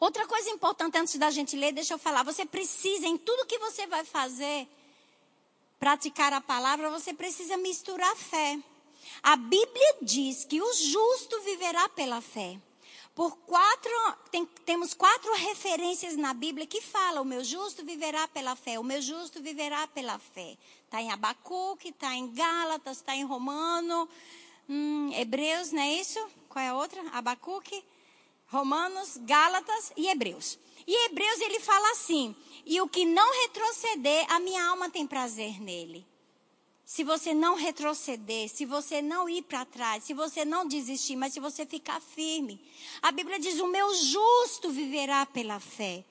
[0.00, 2.22] Outra coisa importante antes da gente ler, deixa eu falar.
[2.22, 4.68] Você precisa, em tudo que você vai fazer,
[5.78, 8.58] praticar a palavra, você precisa misturar fé.
[9.22, 12.58] A Bíblia diz que o justo viverá pela fé.
[13.14, 13.90] Por quatro,
[14.30, 18.84] tem, temos quatro referências na Bíblia que falam: o meu justo viverá pela fé, o
[18.84, 20.56] meu justo viverá pela fé.
[20.88, 24.08] Está em Abacuque, está em Gálatas, está em Romano,
[24.66, 26.18] hum, Hebreus, não é isso?
[26.48, 27.02] Qual é a outra?
[27.12, 27.84] Abacuque,
[28.46, 30.58] Romanos, Gálatas e Hebreus.
[30.86, 35.60] E Hebreus ele fala assim: e o que não retroceder, a minha alma tem prazer
[35.60, 36.06] nele
[36.88, 41.34] se você não retroceder, se você não ir para trás, se você não desistir, mas
[41.34, 42.58] se você ficar firme.
[43.02, 46.02] A Bíblia diz: o meu justo viverá pela fé.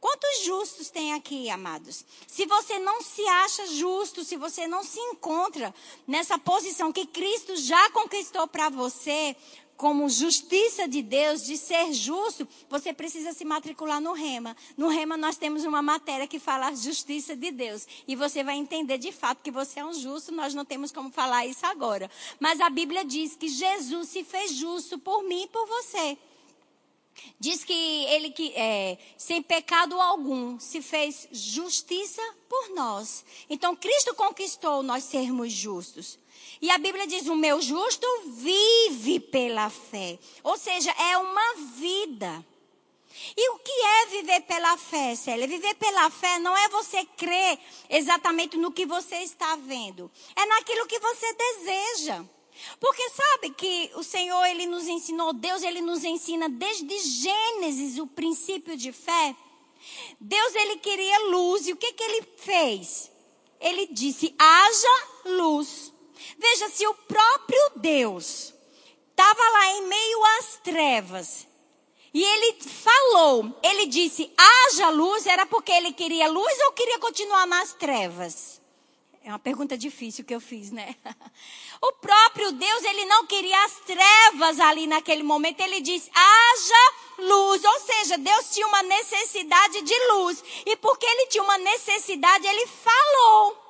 [0.00, 2.04] Quantos justos tem aqui, amados?
[2.26, 5.74] Se você não se acha justo, se você não se encontra
[6.06, 9.34] nessa posição que Cristo já conquistou para você,
[9.76, 14.56] como justiça de Deus, de ser justo, você precisa se matricular no Rema.
[14.76, 17.86] No Rema nós temos uma matéria que fala justiça de Deus.
[18.08, 21.10] E você vai entender de fato que você é um justo, nós não temos como
[21.10, 22.10] falar isso agora.
[22.40, 26.16] Mas a Bíblia diz que Jesus se fez justo por mim e por você.
[27.38, 33.24] Diz que ele que é, sem pecado algum se fez justiça por nós.
[33.48, 36.18] Então Cristo conquistou nós sermos justos.
[36.60, 40.18] E a Bíblia diz: o meu justo vive pela fé.
[40.42, 42.44] Ou seja, é uma vida.
[43.36, 45.46] E o que é viver pela fé, Célia?
[45.46, 50.10] Viver pela fé não é você crer exatamente no que você está vendo.
[50.34, 52.24] É naquilo que você deseja.
[52.80, 58.06] Porque sabe que o Senhor, Ele nos ensinou, Deus, Ele nos ensina desde Gênesis o
[58.06, 59.34] princípio de fé.
[60.20, 61.66] Deus, Ele queria luz.
[61.66, 63.10] E o que, que Ele fez?
[63.60, 65.92] Ele disse, haja luz.
[66.38, 68.54] Veja, se o próprio Deus
[69.10, 71.46] estava lá em meio às trevas
[72.12, 77.46] e ele falou, ele disse, haja luz, era porque ele queria luz ou queria continuar
[77.46, 78.60] nas trevas?
[79.22, 80.94] É uma pergunta difícil que eu fiz, né?
[81.80, 85.60] O próprio Deus, ele não queria as trevas ali naquele momento.
[85.60, 87.64] Ele disse: haja luz.
[87.64, 90.42] Ou seja, Deus tinha uma necessidade de luz.
[90.64, 93.62] E porque ele tinha uma necessidade, ele falou.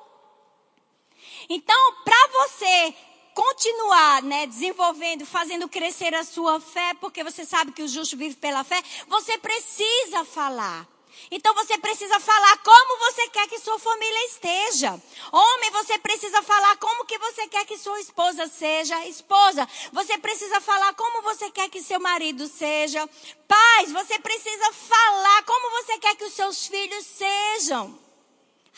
[1.49, 2.93] Então, para você
[3.33, 8.35] continuar, né, desenvolvendo, fazendo crescer a sua fé, porque você sabe que o justo vive
[8.35, 10.87] pela fé, você precisa falar.
[11.31, 15.01] Então você precisa falar como você quer que sua família esteja.
[15.31, 19.05] Homem, você precisa falar como que você quer que sua esposa seja.
[19.07, 23.07] Esposa, você precisa falar como você quer que seu marido seja.
[23.47, 28.07] Pais, você precisa falar como você quer que os seus filhos sejam.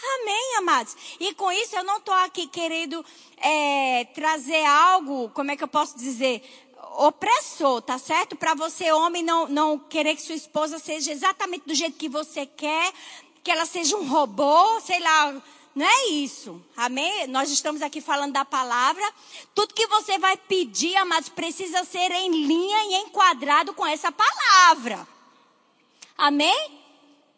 [0.02, 0.96] Amém, amados?
[1.20, 3.06] E com isso eu não estou aqui querendo
[3.38, 6.42] é, trazer algo, como é que eu posso dizer?
[6.98, 8.36] Opressor, tá certo?
[8.36, 12.46] Para você, homem, não, não querer que sua esposa seja exatamente do jeito que você
[12.46, 12.94] quer,
[13.44, 15.42] que ela seja um robô, sei lá.
[15.76, 16.62] Não é isso.
[16.76, 17.28] Amém?
[17.28, 19.04] Nós estamos aqui falando da palavra.
[19.56, 25.08] Tudo que você vai pedir, amados, precisa ser em linha e enquadrado com essa palavra.
[26.18, 26.80] Amém?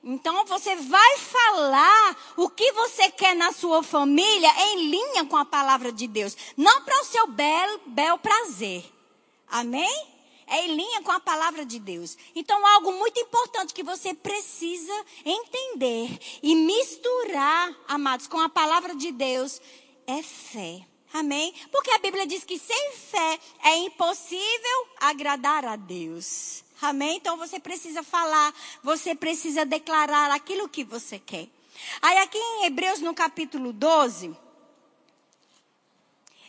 [0.04, 5.46] Então você vai falar o que você quer na sua família em linha com a
[5.46, 8.84] palavra de Deus, não para o seu bel prazer.
[9.52, 10.12] Amém?
[10.52, 12.18] é em linha com a palavra de Deus.
[12.36, 19.14] Então, algo muito importante que você precisa entender e misturar, amados, com a palavra de
[19.14, 19.62] Deus
[20.06, 20.86] é fé.
[21.14, 21.54] Amém?
[21.72, 26.64] Porque a Bíblia diz que sem fé é impossível agradar a Deus.
[26.82, 27.18] Amém?
[27.18, 31.48] Então você precisa falar, você precisa declarar aquilo que você quer.
[32.02, 34.36] Aí aqui em Hebreus no capítulo 12,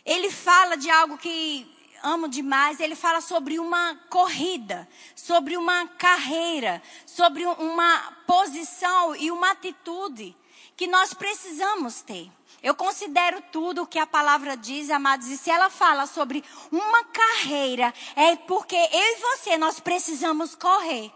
[0.05, 1.72] ele fala de algo que
[2.03, 2.79] amo demais.
[2.79, 10.35] Ele fala sobre uma corrida, sobre uma carreira, sobre uma posição e uma atitude
[10.75, 12.29] que nós precisamos ter.
[12.61, 17.03] Eu considero tudo o que a palavra diz, amados, e se ela fala sobre uma
[17.05, 21.11] carreira, é porque eu e você nós precisamos correr.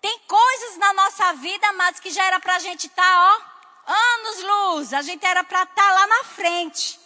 [0.00, 3.40] Tem coisas na nossa vida, amados, que já era para a gente estar, tá,
[3.86, 4.92] ó, anos luz.
[4.92, 7.00] A gente era para estar tá lá na frente.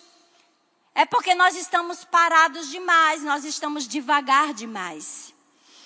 [0.98, 5.32] É porque nós estamos parados demais, nós estamos devagar demais.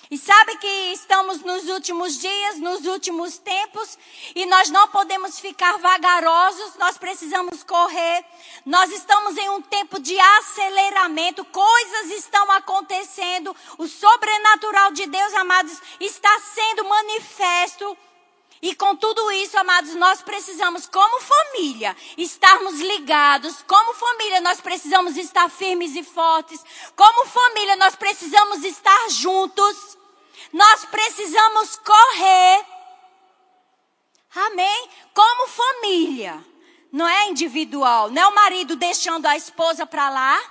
[0.09, 3.95] E sabe que estamos nos últimos dias, nos últimos tempos,
[4.33, 8.25] e nós não podemos ficar vagarosos, nós precisamos correr.
[8.65, 15.79] Nós estamos em um tempo de aceleramento, coisas estão acontecendo, o sobrenatural de Deus, amados,
[15.99, 17.95] está sendo manifesto.
[18.63, 23.61] E com tudo isso, amados, nós precisamos, como família, estarmos ligados.
[23.67, 26.63] Como família, nós precisamos estar firmes e fortes.
[26.95, 29.97] Como família, nós precisamos estar juntos.
[30.53, 32.65] Nós precisamos correr.
[34.33, 34.89] Amém?
[35.13, 36.41] Como família.
[36.89, 38.09] Não é individual.
[38.11, 40.41] Não é o marido deixando a esposa para lá.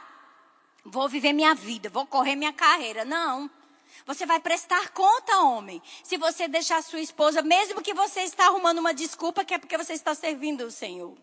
[0.85, 3.07] Vou viver minha vida, vou correr minha carreira.
[3.07, 3.51] Não.
[4.07, 5.81] Você vai prestar conta, homem.
[6.03, 9.79] Se você deixar sua esposa, mesmo que você está arrumando uma desculpa, que é porque
[9.79, 11.17] você está servindo o Senhor.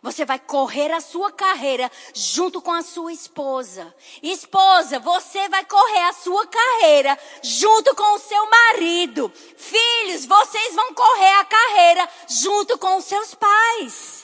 [0.00, 3.94] Você vai correr a sua carreira junto com a sua esposa.
[4.22, 9.30] Esposa, você vai correr a sua carreira junto com o seu marido.
[9.56, 14.21] Filhos, vocês vão correr a carreira junto com os seus pais.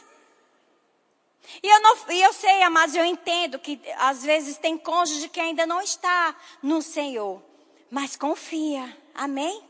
[1.62, 5.40] E eu, não, e eu sei, amados, eu entendo que às vezes tem cônjuge que
[5.40, 7.42] ainda não está no Senhor.
[7.90, 9.64] Mas confia, amém?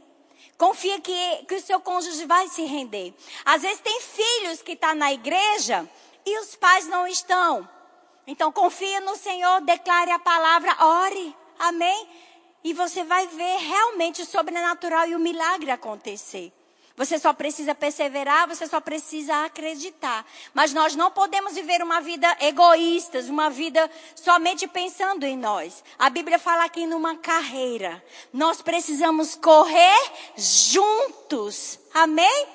[0.56, 3.14] Confia que, que o seu cônjuge vai se render.
[3.44, 5.88] Às vezes tem filhos que estão tá na igreja
[6.26, 7.68] e os pais não estão.
[8.26, 12.08] Então confia no Senhor, declare a palavra, ore, amém?
[12.64, 16.52] E você vai ver realmente o sobrenatural e o milagre acontecer.
[16.98, 20.26] Você só precisa perseverar, você só precisa acreditar.
[20.52, 25.84] Mas nós não podemos viver uma vida egoístas, uma vida somente pensando em nós.
[25.96, 28.04] A Bíblia fala aqui numa carreira.
[28.32, 31.78] Nós precisamos correr juntos.
[31.94, 32.48] Amém?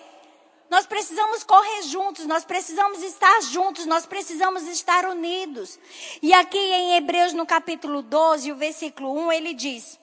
[0.69, 5.79] Nós precisamos correr juntos, nós precisamos estar juntos, nós precisamos estar unidos.
[6.21, 9.99] E aqui em Hebreus, no capítulo 12, o versículo 1, ele diz: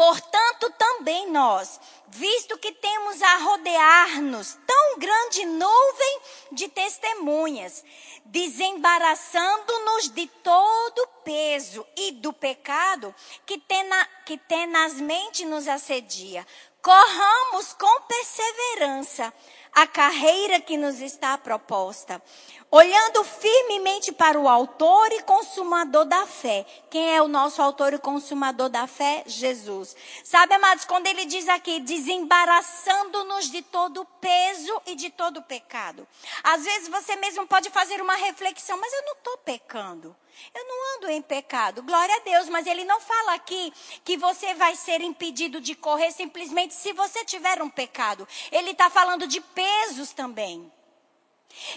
[0.00, 6.20] Portanto, também nós, visto que temos a rodear-nos tão grande nuvem
[6.52, 7.84] de testemunhas,
[8.24, 16.46] desembaraçando-nos de todo o peso e do pecado que, tena, que tenazmente nos assedia,
[16.80, 19.30] corramos com perseverança
[19.72, 22.22] a carreira que nos está proposta,
[22.70, 26.64] olhando firmemente para o autor e consumador da fé.
[26.88, 29.22] Quem é o nosso autor e consumador da fé?
[29.26, 29.96] Jesus.
[30.22, 36.06] Sabe, amados, quando ele diz aqui, desembaraçando-nos de todo peso e de todo pecado.
[36.42, 40.16] Às vezes você mesmo pode fazer uma reflexão, mas eu não estou pecando.
[40.54, 43.72] Eu não ando em pecado, glória a Deus, mas ele não fala aqui
[44.04, 48.26] que você vai ser impedido de correr simplesmente se você tiver um pecado.
[48.50, 50.70] Ele está falando de pesos também.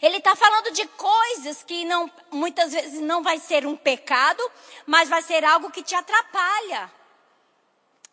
[0.02, 4.44] Ele está falando de coisas que não, muitas vezes não vai ser um pecado,
[4.86, 6.92] mas vai ser algo que te atrapalha.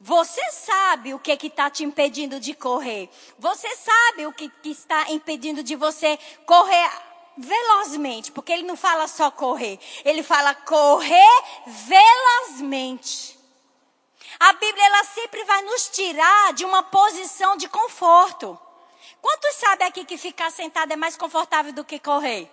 [0.02, 3.10] Você sabe o que está te impedindo de correr.
[3.38, 6.90] Você sabe o que, que está impedindo de você correr
[7.40, 13.38] velozmente, porque ele não fala só correr, ele fala correr velozmente.
[14.38, 18.58] A Bíblia ela sempre vai nos tirar de uma posição de conforto.
[19.20, 22.50] Quantos sabem aqui que ficar sentado é mais confortável do que correr?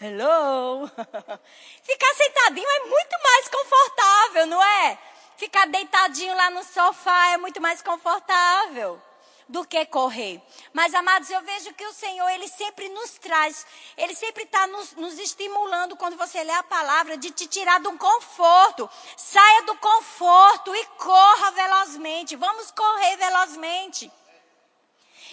[0.00, 0.88] Hello!
[1.82, 4.98] ficar sentadinho é muito mais confortável, não é?
[5.36, 9.00] Ficar deitadinho lá no sofá é muito mais confortável
[9.50, 10.40] do que correr.
[10.72, 14.92] Mas, amados, eu vejo que o Senhor, Ele sempre nos traz, Ele sempre está nos,
[14.92, 18.88] nos, estimulando quando você lê a palavra, de te tirar um conforto.
[19.16, 22.36] Saia do conforto e corra velozmente.
[22.36, 24.10] Vamos correr velozmente.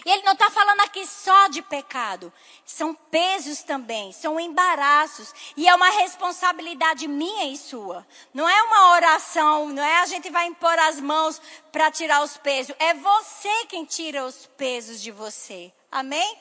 [0.06, 2.32] E ele não está falando aqui só de pecado.
[2.66, 5.34] São pesos também, são embaraços.
[5.56, 8.06] E é uma responsabilidade minha e sua.
[8.34, 11.42] Não é uma oração, não é a gente vai impor as mãos
[11.72, 12.76] para tirar os pesos.
[12.80, 15.72] É você quem tira os pesos de você.
[15.92, 16.38] Amém?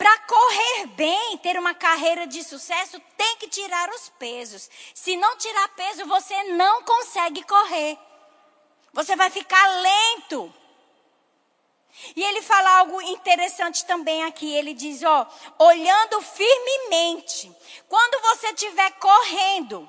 [0.00, 4.70] Para correr bem, ter uma carreira de sucesso, tem que tirar os pesos.
[4.94, 7.98] Se não tirar peso, você não consegue correr.
[8.94, 10.59] Você vai ficar lento.
[12.16, 14.52] E ele fala algo interessante também aqui.
[14.54, 15.26] Ele diz, ó,
[15.58, 17.54] olhando firmemente.
[17.88, 19.88] Quando você estiver correndo,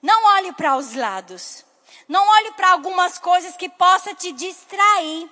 [0.00, 1.64] não olhe para os lados.
[2.08, 5.30] Não olhe para algumas coisas que possa te distrair.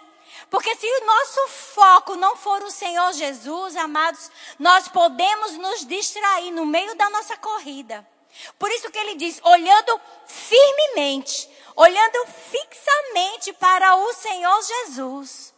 [0.49, 6.51] Porque se o nosso foco não for o Senhor Jesus, amados, nós podemos nos distrair
[6.51, 8.07] no meio da nossa corrida.
[8.59, 15.50] Por isso que ele diz, olhando firmemente, olhando fixamente para o Senhor Jesus.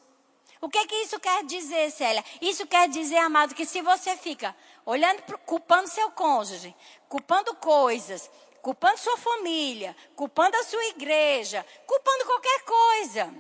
[0.63, 2.25] O que que isso quer dizer, Célia?
[2.41, 4.55] Isso quer dizer, amado, que se você fica
[4.87, 6.73] olhando, culpando seu cônjuge,
[7.09, 8.31] culpando coisas,
[8.63, 13.35] culpando sua família, culpando a sua igreja, culpando qualquer coisa,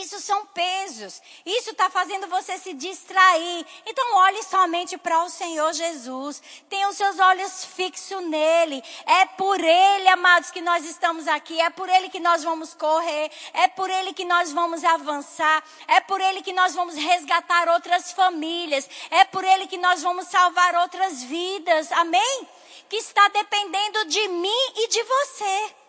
[0.00, 1.22] isso são pesos.
[1.44, 3.66] Isso está fazendo você se distrair.
[3.84, 6.42] Então olhe somente para o Senhor Jesus.
[6.68, 8.82] Tenha os seus olhos fixos nele.
[9.06, 11.60] É por ele, amados, que nós estamos aqui.
[11.60, 13.30] É por ele que nós vamos correr.
[13.52, 15.62] É por ele que nós vamos avançar.
[15.88, 18.88] É por ele que nós vamos resgatar outras famílias.
[19.10, 21.90] É por ele que nós vamos salvar outras vidas.
[21.92, 22.48] Amém?
[22.88, 25.85] Que está dependendo de mim e de você.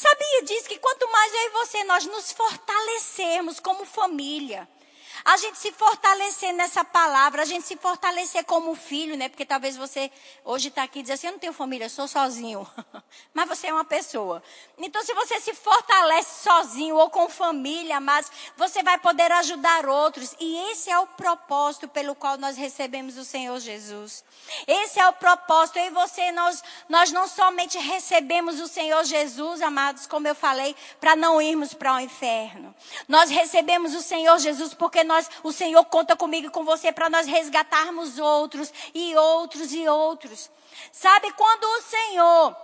[0.00, 0.68] Sabia disso?
[0.68, 4.68] Que quanto mais eu e você nós nos fortalecermos como família,
[5.24, 9.28] a gente se fortalecer nessa palavra, a gente se fortalecer como filho, né?
[9.28, 10.10] Porque talvez você
[10.44, 12.66] hoje está aqui e diz assim, eu não tenho família, eu sou sozinho.
[13.34, 14.42] mas você é uma pessoa.
[14.78, 20.34] Então, se você se fortalece sozinho ou com família, mas você vai poder ajudar outros.
[20.38, 24.24] E esse é o propósito pelo qual nós recebemos o Senhor Jesus.
[24.66, 25.78] Esse é o propósito.
[25.78, 30.74] Eu e você, nós, nós não somente recebemos o Senhor Jesus, amados, como eu falei,
[31.00, 32.74] para não irmos para o inferno.
[33.06, 37.10] Nós recebemos o Senhor Jesus porque nós o Senhor conta comigo e com você para
[37.10, 40.50] nós resgatarmos outros e outros e outros.
[40.92, 42.56] Sabe quando o Senhor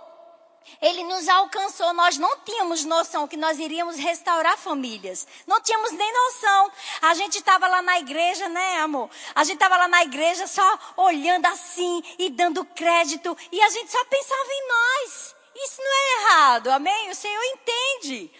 [0.81, 5.27] ele nos alcançou, nós não tínhamos noção que nós iríamos restaurar famílias.
[5.45, 6.71] Não tínhamos nem noção.
[7.01, 9.09] A gente estava lá na igreja, né, amor?
[9.33, 13.37] A gente estava lá na igreja só olhando assim e dando crédito.
[13.51, 15.35] E a gente só pensava em nós.
[15.55, 17.09] Isso não é errado, amém?
[17.09, 18.31] O Senhor entende.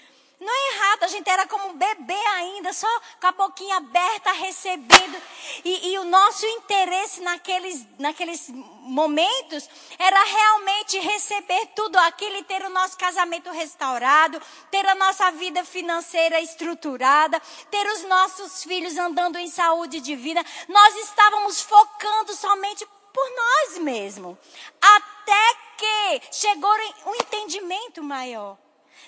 [0.45, 2.87] Não é errado, a gente era como um bebê ainda, só
[3.19, 5.19] com a boquinha aberta, recebendo.
[5.63, 9.67] E, e, o nosso interesse naqueles, naqueles momentos
[9.97, 14.39] era realmente receber tudo aquilo e ter o nosso casamento restaurado,
[14.69, 17.41] ter a nossa vida financeira estruturada,
[17.71, 20.45] ter os nossos filhos andando em saúde divina.
[20.67, 24.37] Nós estávamos focando somente por nós mesmos.
[24.79, 26.71] Até que chegou
[27.07, 28.64] um entendimento maior.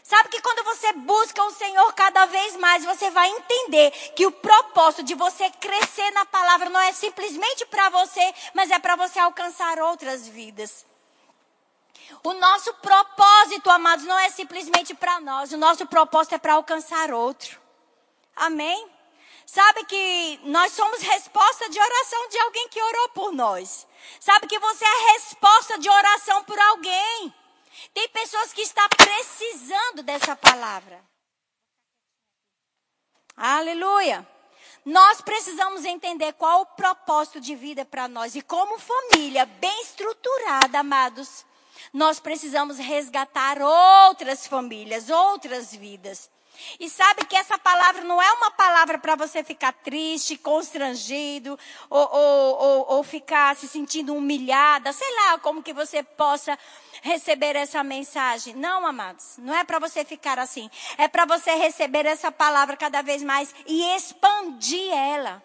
[0.08, 4.32] Sabe que quando você busca o Senhor cada vez mais, você vai entender que o
[4.32, 9.20] propósito de você crescer na palavra não é simplesmente para você, mas é para você
[9.20, 10.86] alcançar outras vidas.
[12.24, 17.12] O nosso propósito, amados, não é simplesmente para nós, o nosso propósito é para alcançar
[17.12, 17.60] outro.
[18.34, 18.90] Amém?
[19.46, 23.86] Sabe que nós somos resposta de oração de alguém que orou por nós.
[24.22, 27.34] Sabe que você é resposta de oração por alguém.
[27.94, 31.04] Tem pessoas que estão precisando dessa palavra.
[33.36, 34.28] Aleluia.
[34.84, 40.80] Nós precisamos entender qual o propósito de vida para nós e como família bem estruturada,
[40.80, 41.46] amados,
[41.94, 46.30] nós precisamos resgatar outras famílias, outras vidas.
[46.80, 51.58] E sabe que essa palavra não é uma palavra para você ficar triste, constrangido,
[51.90, 56.58] ou, ou, ou, ou, ficar se sentindo humilhada, sei lá, como que você possa
[57.02, 58.54] receber essa mensagem.
[58.54, 60.70] Não, amados, não é para você ficar assim.
[60.98, 65.44] É para você receber essa palavra cada vez mais e expandir ela.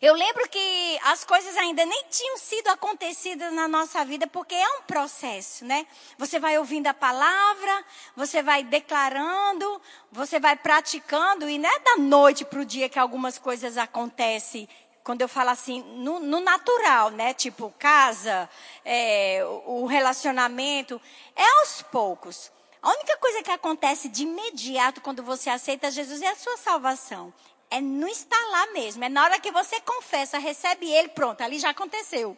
[0.00, 4.68] Eu lembro que as coisas ainda nem tinham sido acontecidas na nossa vida, porque é
[4.78, 5.86] um processo, né?
[6.16, 7.84] Você vai ouvindo a palavra,
[8.14, 9.80] você vai declarando,
[10.12, 14.68] você vai praticando, e não é da noite para o dia que algumas coisas acontecem.
[15.02, 17.34] Quando eu falo assim, no, no natural, né?
[17.34, 18.48] Tipo, casa,
[18.84, 21.00] é, o relacionamento,
[21.34, 22.52] é aos poucos.
[22.82, 27.32] A única coisa que acontece de imediato quando você aceita Jesus é a sua salvação.
[27.70, 29.04] É no instalar mesmo.
[29.04, 32.36] É na hora que você confessa, recebe ele, pronto, ali já aconteceu.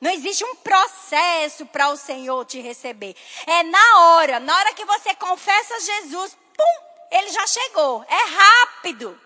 [0.00, 3.16] Não existe um processo para o Senhor te receber.
[3.46, 8.04] É na hora, na hora que você confessa Jesus, pum, ele já chegou.
[8.06, 9.18] É rápido.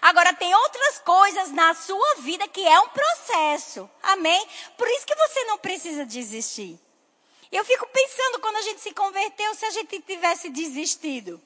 [0.00, 3.90] Agora, tem outras coisas na sua vida que é um processo.
[4.02, 4.46] Amém?
[4.76, 6.78] Por isso que você não precisa desistir.
[7.50, 11.40] Eu fico pensando quando a gente se converteu, se a gente tivesse desistido.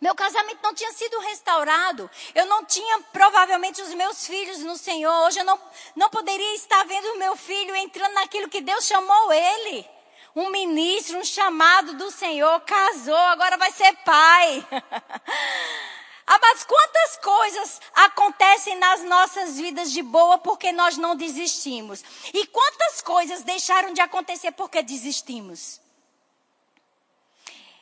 [0.00, 2.10] Meu casamento não tinha sido restaurado.
[2.34, 5.12] Eu não tinha provavelmente os meus filhos no Senhor.
[5.26, 5.60] Hoje eu não,
[5.94, 9.88] não poderia estar vendo o meu filho entrando naquilo que Deus chamou ele.
[10.36, 14.66] Um ministro, um chamado do Senhor, casou, agora vai ser pai.
[16.26, 22.02] Ah, mas quantas coisas acontecem nas nossas vidas de boa porque nós não desistimos?
[22.32, 25.83] E quantas coisas deixaram de acontecer porque desistimos?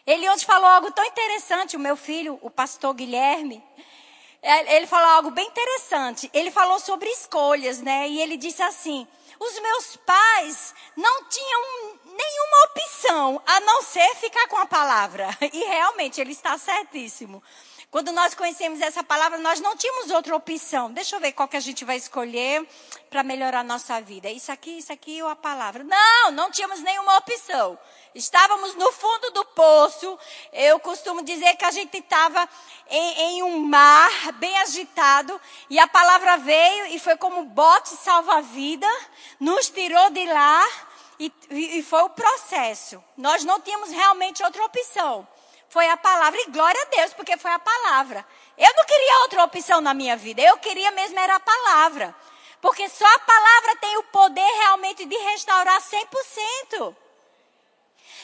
[0.06, 3.62] Ele hoje falou algo tão interessante, o meu filho, o pastor Guilherme.
[4.42, 6.28] Ele falou algo bem interessante.
[6.34, 8.08] Ele falou sobre escolhas, né?
[8.08, 9.06] E ele disse assim:
[9.38, 11.62] os meus pais não tinham
[12.04, 15.28] nenhuma opção a não ser ficar com a palavra.
[15.52, 17.42] E realmente ele está certíssimo.
[17.92, 20.90] Quando nós conhecemos essa palavra, nós não tínhamos outra opção.
[20.90, 22.66] Deixa eu ver qual que a gente vai escolher
[23.10, 24.30] para melhorar a nossa vida.
[24.30, 25.84] Isso aqui, isso aqui ou a palavra?
[25.84, 27.78] Não, não tínhamos nenhuma opção.
[28.14, 30.18] Estávamos no fundo do poço.
[30.54, 32.48] Eu costumo dizer que a gente estava
[32.88, 35.38] em, em, um mar bem agitado
[35.68, 38.88] e a palavra veio e foi como bote salva-vida,
[39.38, 40.66] nos tirou de lá
[41.18, 43.04] e, e foi o processo.
[43.18, 45.28] Nós não tínhamos realmente outra opção.
[45.72, 48.26] Foi a palavra e glória a Deus, porque foi a palavra.
[48.58, 50.42] Eu não queria outra opção na minha vida.
[50.42, 52.14] Eu queria mesmo era a palavra.
[52.60, 56.94] Porque só a palavra tem o poder realmente de restaurar 100%.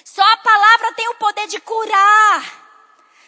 [0.05, 2.69] Só a palavra tem o poder de curar.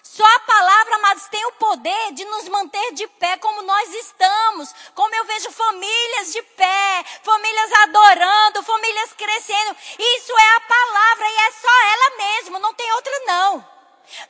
[0.02, 4.74] Só a palavra, amados, tem o poder de nos manter de pé como nós estamos.
[4.94, 9.76] Como eu vejo famílias de pé, famílias adorando, famílias crescendo.
[9.98, 13.79] Isso é a palavra e é só ela mesmo, não tem outra não.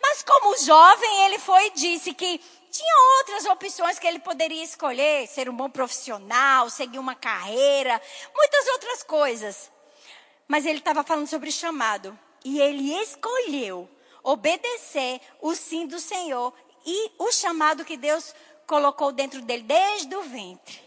[0.03, 5.27] Mas como jovem, ele foi e disse que tinha outras opções que ele poderia escolher,
[5.27, 8.01] ser um bom profissional, seguir uma carreira,
[8.35, 9.71] muitas outras coisas.
[10.47, 12.19] Mas ele estava falando sobre chamado.
[12.45, 13.89] E ele escolheu
[14.23, 16.53] obedecer o sim do Senhor
[16.85, 18.35] e o chamado que Deus
[18.67, 20.81] colocou dentro dele desde o ventre.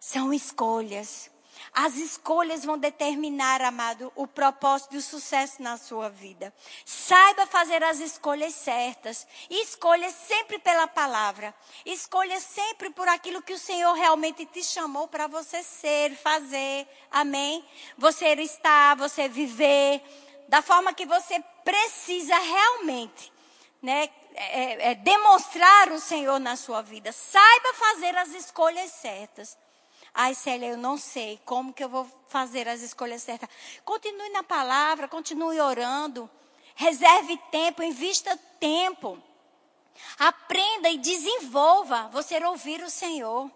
[0.00, 1.30] São escolhas.
[1.74, 6.54] As escolhas vão determinar, amado, o propósito e o sucesso na sua vida.
[6.84, 9.26] Saiba fazer as escolhas certas.
[9.50, 11.52] Escolha sempre pela palavra.
[11.84, 16.86] Escolha sempre por aquilo que o Senhor realmente te chamou para você ser, fazer.
[17.10, 17.64] Amém?
[17.98, 20.00] Você estar, você viver
[20.48, 23.32] da forma que você precisa realmente,
[23.82, 24.08] né?
[24.36, 27.10] É, é, é demonstrar o Senhor na sua vida.
[27.10, 29.58] Saiba fazer as escolhas certas.
[30.14, 33.48] Ai, Célia, eu não sei como que eu vou fazer as escolhas certas.
[33.84, 36.30] Continue na palavra, continue orando.
[36.76, 39.20] Reserve tempo, invista tempo.
[40.16, 43.50] Aprenda e desenvolva você ouvir o Senhor.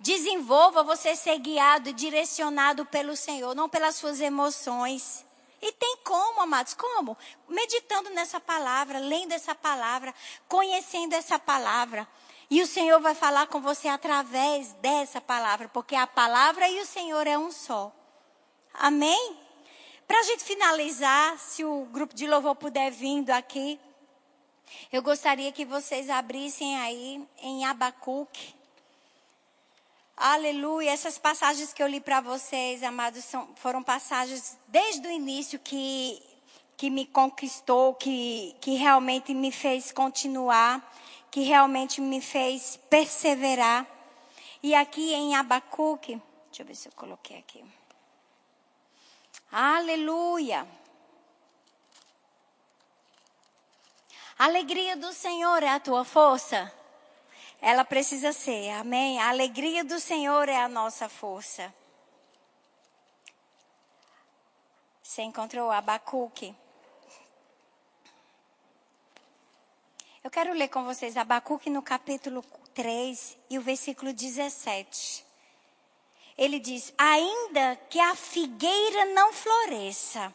[0.00, 5.24] Desenvolva você ser guiado e direcionado pelo Senhor, não pelas suas emoções.
[5.60, 6.72] E tem como, amados?
[6.72, 7.18] Como?
[7.48, 10.14] Meditando nessa palavra, lendo essa palavra,
[10.48, 12.08] conhecendo essa palavra.
[12.50, 16.86] E o Senhor vai falar com você através dessa palavra, porque a palavra e o
[16.86, 17.92] Senhor é um só.
[18.72, 19.36] Amém?
[20.06, 23.78] Para a gente finalizar, se o grupo de louvor puder vindo aqui,
[24.90, 28.54] eu gostaria que vocês abrissem aí em Abacuque.
[30.16, 30.90] Aleluia.
[30.90, 36.22] Essas passagens que eu li para vocês, amados, são, foram passagens desde o início que,
[36.78, 40.82] que me conquistou, que, que realmente me fez continuar
[41.38, 43.86] que realmente me fez perseverar.
[44.60, 47.64] E aqui em Abacuque, deixa eu ver se eu coloquei aqui.
[49.52, 50.66] Aleluia.
[54.36, 56.72] A alegria do Senhor é a tua força.
[57.60, 59.20] Ela precisa ser, amém?
[59.20, 61.72] A alegria do Senhor é a nossa força.
[65.00, 66.52] Você encontrou Abacuque?
[70.28, 75.24] Eu quero ler com vocês Abacuque no capítulo 3 e o versículo 17.
[76.36, 80.30] Ele diz: Ainda que a figueira não floresça,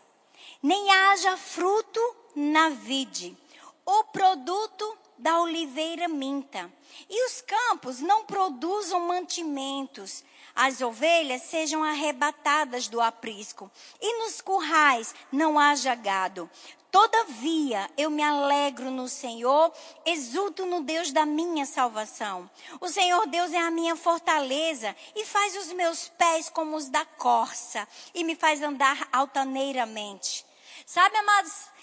[0.64, 2.00] nem haja fruto
[2.36, 3.38] na vide,
[3.86, 6.74] o produto da oliveira minta,
[7.08, 10.24] e os campos não produzam mantimentos,
[10.56, 13.70] as ovelhas sejam arrebatadas do aprisco,
[14.02, 16.50] e nos currais não haja gado.
[16.94, 19.74] Todavia, eu me alegro no Senhor,
[20.06, 22.48] exulto no Deus da minha salvação.
[22.80, 27.04] O Senhor Deus é a minha fortaleza e faz os meus pés como os da
[27.04, 30.46] corça e me faz andar altaneiramente.
[30.86, 31.74] Sabe, amados,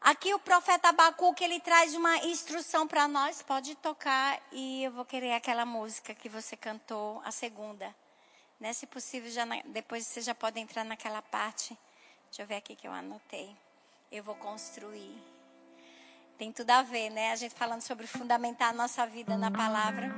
[0.00, 3.42] Aqui o profeta Abacuque, ele traz uma instrução para nós.
[3.42, 7.94] Pode tocar e eu vou querer aquela música que você cantou, a segunda.
[8.58, 8.72] Né?
[8.72, 11.76] Se possível, já na, depois você já pode entrar naquela parte.
[12.26, 13.56] Deixa eu ver aqui que eu anotei.
[14.10, 15.16] Eu vou construir.
[16.38, 17.32] Tem tudo a ver, né?
[17.32, 20.14] A gente falando sobre fundamentar a nossa vida na palavra.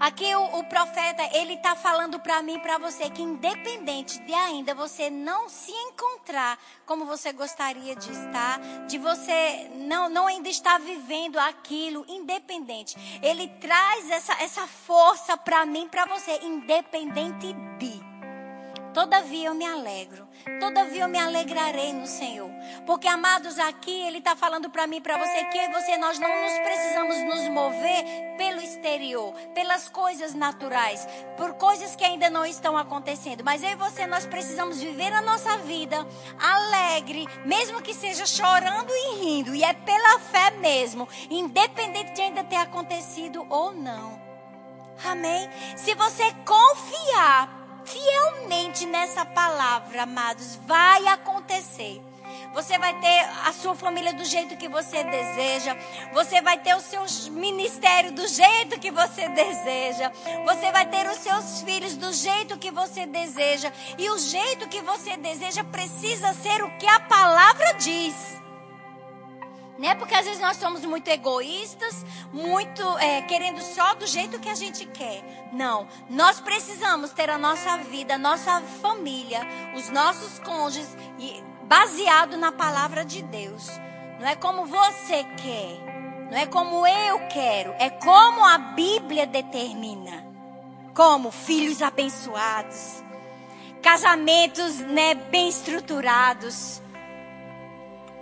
[0.00, 4.74] Aqui o, o profeta, ele está falando para mim para você que independente de ainda
[4.74, 8.58] você não se encontrar como você gostaria de estar,
[8.88, 12.96] de você não, não ainda estar vivendo aquilo, independente.
[13.22, 18.11] Ele traz essa, essa força para mim, para você, independente de.
[18.92, 20.28] Todavia eu me alegro.
[20.60, 22.50] Todavia eu me alegrarei no Senhor.
[22.86, 26.58] Porque, amados, aqui Ele está falando para mim para você que você, nós não nos
[26.58, 28.04] precisamos nos mover
[28.36, 33.44] pelo exterior, pelas coisas naturais, por coisas que ainda não estão acontecendo.
[33.44, 36.06] Mas eu e você, nós precisamos viver a nossa vida
[36.38, 39.54] alegre, mesmo que seja chorando e rindo.
[39.54, 44.20] E é pela fé mesmo, independente de ainda ter acontecido ou não.
[45.04, 45.48] Amém?
[45.76, 52.02] Se você confiar fielmente nessa palavra, amados, vai acontecer.
[52.54, 55.76] Você vai ter a sua família do jeito que você deseja.
[56.12, 60.10] Você vai ter o seu ministério do jeito que você deseja.
[60.44, 63.72] Você vai ter os seus filhos do jeito que você deseja.
[63.98, 68.41] E o jeito que você deseja precisa ser o que a palavra diz.
[69.82, 69.96] Né?
[69.96, 74.54] Porque às vezes nós somos muito egoístas, muito é, querendo só do jeito que a
[74.54, 75.48] gente quer.
[75.52, 79.40] Não, nós precisamos ter a nossa vida, a nossa família,
[79.74, 80.86] os nossos cônjuges
[81.64, 83.68] baseado na palavra de Deus.
[84.20, 90.30] Não é como você quer, não é como eu quero, é como a Bíblia determina.
[90.94, 93.02] Como filhos abençoados,
[93.82, 96.81] casamentos né, bem estruturados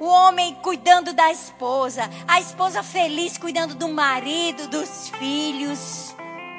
[0.01, 6.17] o homem cuidando da esposa, a esposa feliz cuidando do marido, dos filhos.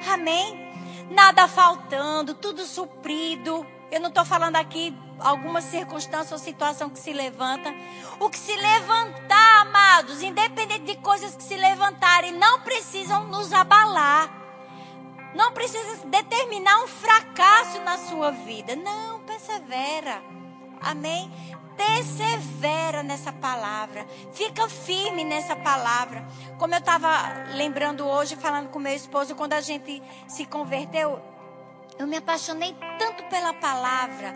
[0.08, 0.72] Amém?
[1.10, 3.66] Nada faltando, tudo suprido.
[3.92, 7.74] Eu não estou falando aqui alguma circunstância ou situação que se levanta.
[8.20, 14.30] O que se levantar, amados, independente de coisas que se levantarem, não precisam nos abalar.
[15.34, 18.76] Não precisa determinar um fracasso na sua vida.
[18.76, 20.22] Não, persevera.
[20.80, 21.32] Amém?
[21.82, 26.24] Persevera nessa palavra, fica firme nessa palavra.
[26.60, 27.10] Como eu estava
[27.56, 31.20] lembrando hoje, falando com meu esposo, quando a gente se converteu,
[31.98, 34.36] eu me apaixonei tanto pela palavra,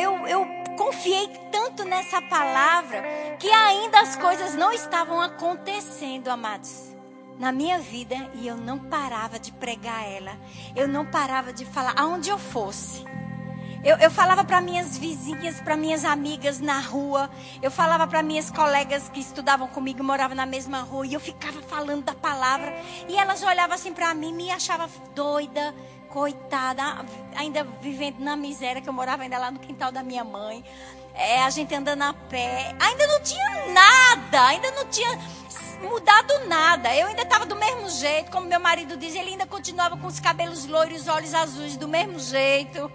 [0.00, 0.46] eu, eu
[0.78, 3.02] confiei tanto nessa palavra,
[3.38, 6.94] que ainda as coisas não estavam acontecendo, amados
[7.38, 10.38] na minha vida e eu não parava de pregar ela.
[10.74, 13.04] Eu não parava de falar aonde eu fosse.
[13.86, 17.30] Eu, eu falava para minhas vizinhas, para minhas amigas na rua.
[17.62, 21.06] Eu falava para minhas colegas que estudavam comigo, moravam na mesma rua.
[21.06, 22.74] E eu ficava falando da palavra.
[23.08, 25.72] E elas olhavam assim para mim, me achavam doida,
[26.08, 26.82] coitada,
[27.36, 30.64] ainda vivendo na miséria, que eu morava ainda lá no quintal da minha mãe.
[31.14, 32.74] É, a gente andando a pé.
[32.80, 35.16] Ainda não tinha nada, ainda não tinha
[35.82, 36.94] mudado nada.
[36.94, 40.20] Eu ainda estava do mesmo jeito, como meu marido diz, ele ainda continuava com os
[40.20, 42.90] cabelos loiros, olhos azuis, do mesmo jeito.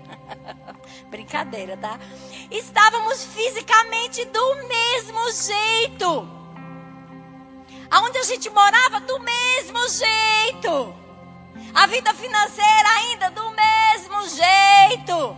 [1.10, 2.00] Brincadeira, tá?
[2.50, 6.42] Estávamos fisicamente do mesmo jeito.
[7.90, 10.96] Aonde a gente morava, do mesmo jeito.
[11.74, 15.38] A vida financeira ainda do mesmo jeito.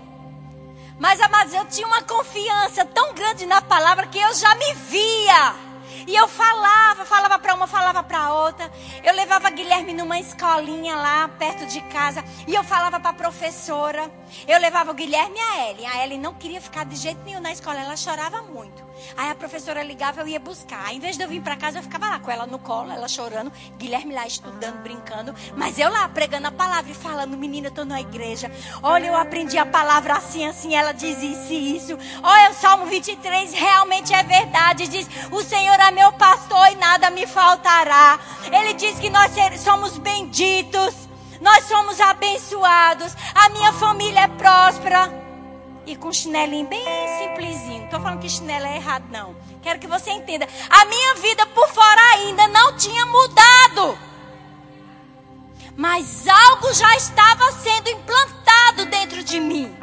[0.99, 5.72] Mas, amados, eu tinha uma confiança tão grande na palavra que eu já me via
[6.07, 8.71] e eu falava, falava para uma, falava para outra.
[9.03, 14.11] Eu levava Guilherme numa escolinha lá perto de casa e eu falava para a professora.
[14.47, 15.87] Eu levava o Guilherme e a Ellen.
[15.87, 18.83] A Ellen não queria ficar de jeito nenhum na escola, ela chorava muito.
[19.17, 20.85] Aí a professora ligava, eu ia buscar.
[20.85, 22.91] Aí, em vez de eu vir para casa, eu ficava lá com ela no colo,
[22.91, 27.67] ela chorando, Guilherme lá estudando, brincando, mas eu lá pregando a palavra e falando, menina,
[27.67, 28.51] eu tô na igreja.
[28.81, 31.97] Olha, eu aprendi a palavra assim, assim, ela diz isso e isso.
[32.21, 37.09] Olha, o Salmo 23 realmente é verdade, diz: "O Senhor é meu pastor e nada
[37.09, 38.19] me faltará".
[38.51, 40.93] Ele diz que nós somos benditos,
[41.41, 45.23] nós somos abençoados, a minha família é próspera
[45.85, 46.83] e com chinelinho bem
[47.19, 47.85] simplesinho.
[47.85, 49.35] Estou falando que chinelo é errado, não.
[49.61, 50.47] Quero que você entenda.
[50.69, 53.97] A minha vida por fora ainda não tinha mudado.
[55.75, 59.75] Mas algo já estava sendo implantado dentro de mim.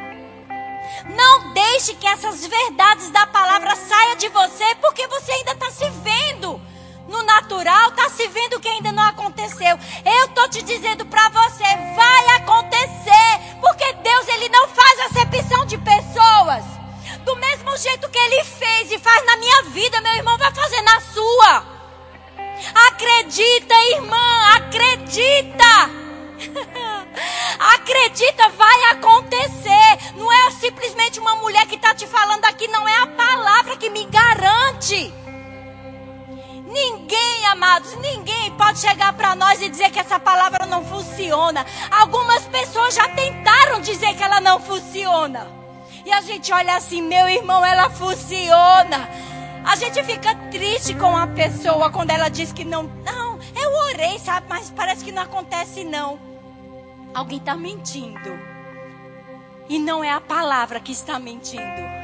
[1.15, 5.89] Não deixe que essas verdades da palavra saiam de você, porque você ainda está se
[5.89, 6.61] vendo
[7.11, 9.77] no natural, está se vendo que ainda não aconteceu.
[10.05, 11.63] Eu estou te dizendo para você,
[11.95, 16.63] vai acontecer, porque Deus ele não faz acepção de pessoas.
[17.25, 20.81] Do mesmo jeito que ele fez e faz na minha vida, meu irmão vai fazer
[20.81, 21.65] na sua.
[22.87, 26.01] Acredita, irmã, acredita.
[27.75, 30.13] Acredita, vai acontecer.
[30.15, 33.89] Não é simplesmente uma mulher que está te falando aqui, não é a palavra que
[33.89, 35.20] me garante.
[36.71, 41.65] Ninguém, amados, ninguém pode chegar para nós e dizer que essa palavra não funciona.
[41.91, 45.47] Algumas pessoas já tentaram dizer que ela não funciona.
[46.05, 49.09] E a gente olha assim, meu irmão, ela funciona.
[49.65, 52.83] A gente fica triste com a pessoa quando ela diz que não.
[52.83, 56.17] Não, eu orei, sabe, mas parece que não acontece não.
[57.13, 58.39] Alguém está mentindo.
[59.67, 62.00] E não é a palavra que está mentindo.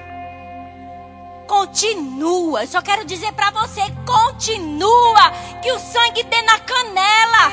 [1.47, 2.63] Continua.
[2.63, 5.31] Eu só quero dizer para você: continua.
[5.61, 7.51] Que o sangue dê na canela.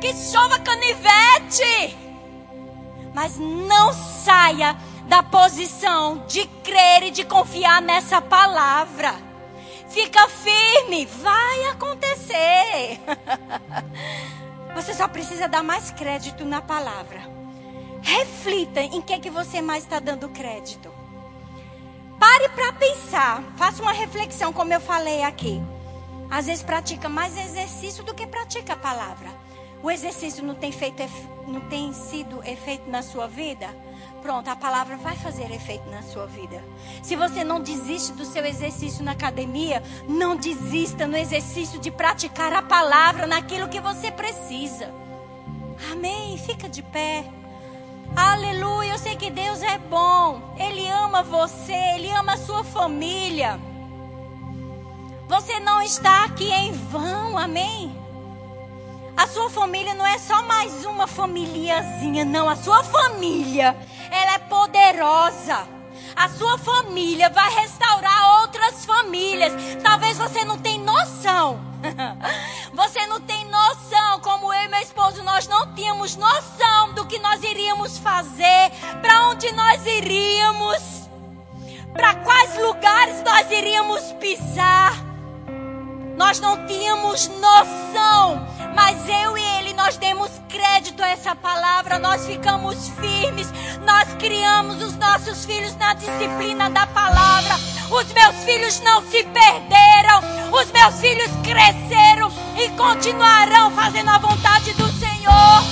[0.00, 1.96] Que chova canivete.
[3.14, 4.76] Mas não saia
[5.06, 9.14] da posição de crer e de confiar nessa palavra.
[9.88, 13.00] Fica firme, vai acontecer.
[14.74, 17.22] Você só precisa dar mais crédito na palavra.
[18.02, 20.92] Reflita em que que você mais está dando crédito.
[22.36, 23.42] Pare para pensar.
[23.56, 25.58] Faça uma reflexão, como eu falei aqui.
[26.30, 29.30] Às vezes pratica mais exercício do que pratica a palavra.
[29.82, 31.02] O exercício não tem, feito,
[31.48, 33.74] não tem sido efeito na sua vida?
[34.20, 36.62] Pronto, a palavra vai fazer efeito na sua vida.
[37.02, 42.52] Se você não desiste do seu exercício na academia, não desista no exercício de praticar
[42.52, 44.92] a palavra naquilo que você precisa.
[45.90, 46.36] Amém.
[46.36, 47.24] Fica de pé.
[48.14, 48.92] Aleluia.
[48.92, 50.54] Eu sei que Deus é bom.
[50.58, 53.58] Ele ama você, ele ama a sua família.
[55.28, 57.36] Você não está aqui em vão.
[57.36, 57.96] Amém.
[59.16, 62.48] A sua família não é só mais uma famíliazinha, não.
[62.48, 63.76] A sua família,
[64.10, 65.75] ela é poderosa.
[66.16, 69.52] A sua família vai restaurar outras famílias.
[69.82, 71.60] Talvez você não tenha noção.
[72.72, 77.18] Você não tem noção, como eu e meu esposo, nós não tínhamos noção do que
[77.18, 81.08] nós iríamos fazer, para onde nós iríamos,
[81.92, 85.05] para quais lugares nós iríamos pisar.
[86.16, 92.26] Nós não tínhamos noção mas eu e ele, nós demos crédito a essa palavra, nós
[92.26, 93.50] ficamos firmes,
[93.86, 97.54] nós criamos os nossos filhos na disciplina da palavra.
[97.90, 100.20] Os meus filhos não se perderam,
[100.52, 105.62] os meus filhos cresceram e continuarão fazendo a vontade do Senhor.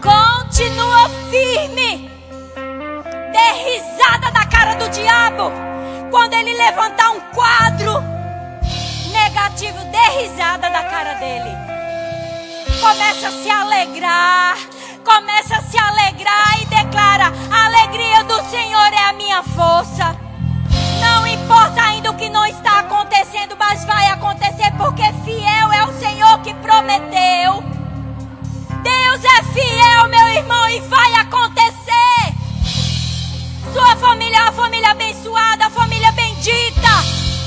[0.00, 2.10] Continua firme.
[3.32, 5.69] Dê risada da cara do diabo
[6.10, 8.02] quando ele levantar um quadro
[9.12, 11.50] negativo, dê risada da cara dele.
[12.80, 14.58] Começa a se alegrar.
[15.04, 20.16] Começa a se alegrar e declara: A alegria do Senhor é a minha força.
[21.00, 25.98] Não importa ainda o que não está acontecendo, mas vai acontecer porque fiel é o
[25.98, 27.62] Senhor que prometeu.
[28.82, 32.29] Deus é fiel, meu irmão, e vai acontecer.
[33.72, 36.88] Sua família é uma família abençoada, família bendita.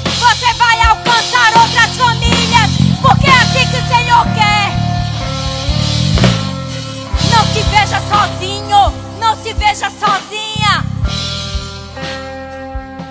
[0.05, 2.71] Você vai alcançar outras famílias,
[3.01, 4.71] porque é assim que o Senhor quer.
[7.29, 10.85] Não se veja sozinho, não se veja sozinha.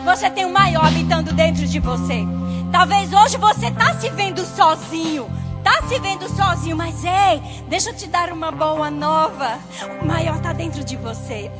[0.04, 2.24] Você tem o maior habitando dentro de você.
[2.72, 5.30] Talvez hoje você está se vendo sozinho.
[5.58, 9.58] Está se vendo sozinho, mas ei, deixa eu te dar uma boa nova.
[10.00, 11.50] O maior está dentro de você.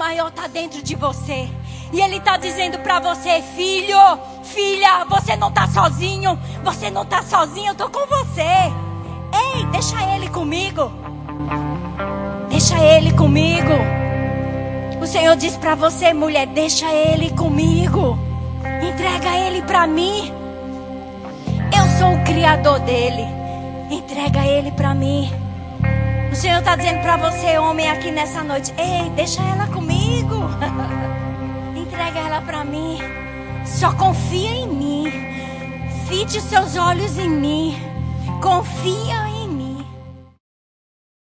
[0.00, 1.46] Maior está dentro de você.
[1.92, 3.98] E Ele está dizendo para você, filho,
[4.42, 6.38] filha, você não está sozinho.
[6.64, 8.40] Você não está sozinho, eu estou com você.
[8.40, 10.90] Ei, deixa Ele comigo.
[12.48, 13.74] Deixa Ele comigo.
[15.02, 18.18] O Senhor diz para você, mulher, deixa Ele comigo.
[18.82, 20.32] Entrega Ele para mim.
[21.76, 23.26] Eu sou o Criador dele.
[23.90, 25.30] Entrega Ele para mim.
[26.32, 29.66] O Senhor está dizendo para você, homem, aqui nessa noite: Ei, deixa ela
[30.10, 30.50] comigo.
[31.76, 32.98] Entrega ela para mim.
[33.64, 35.04] Só confia em mim.
[36.08, 37.76] Fite seus olhos em mim.
[38.42, 39.28] Confia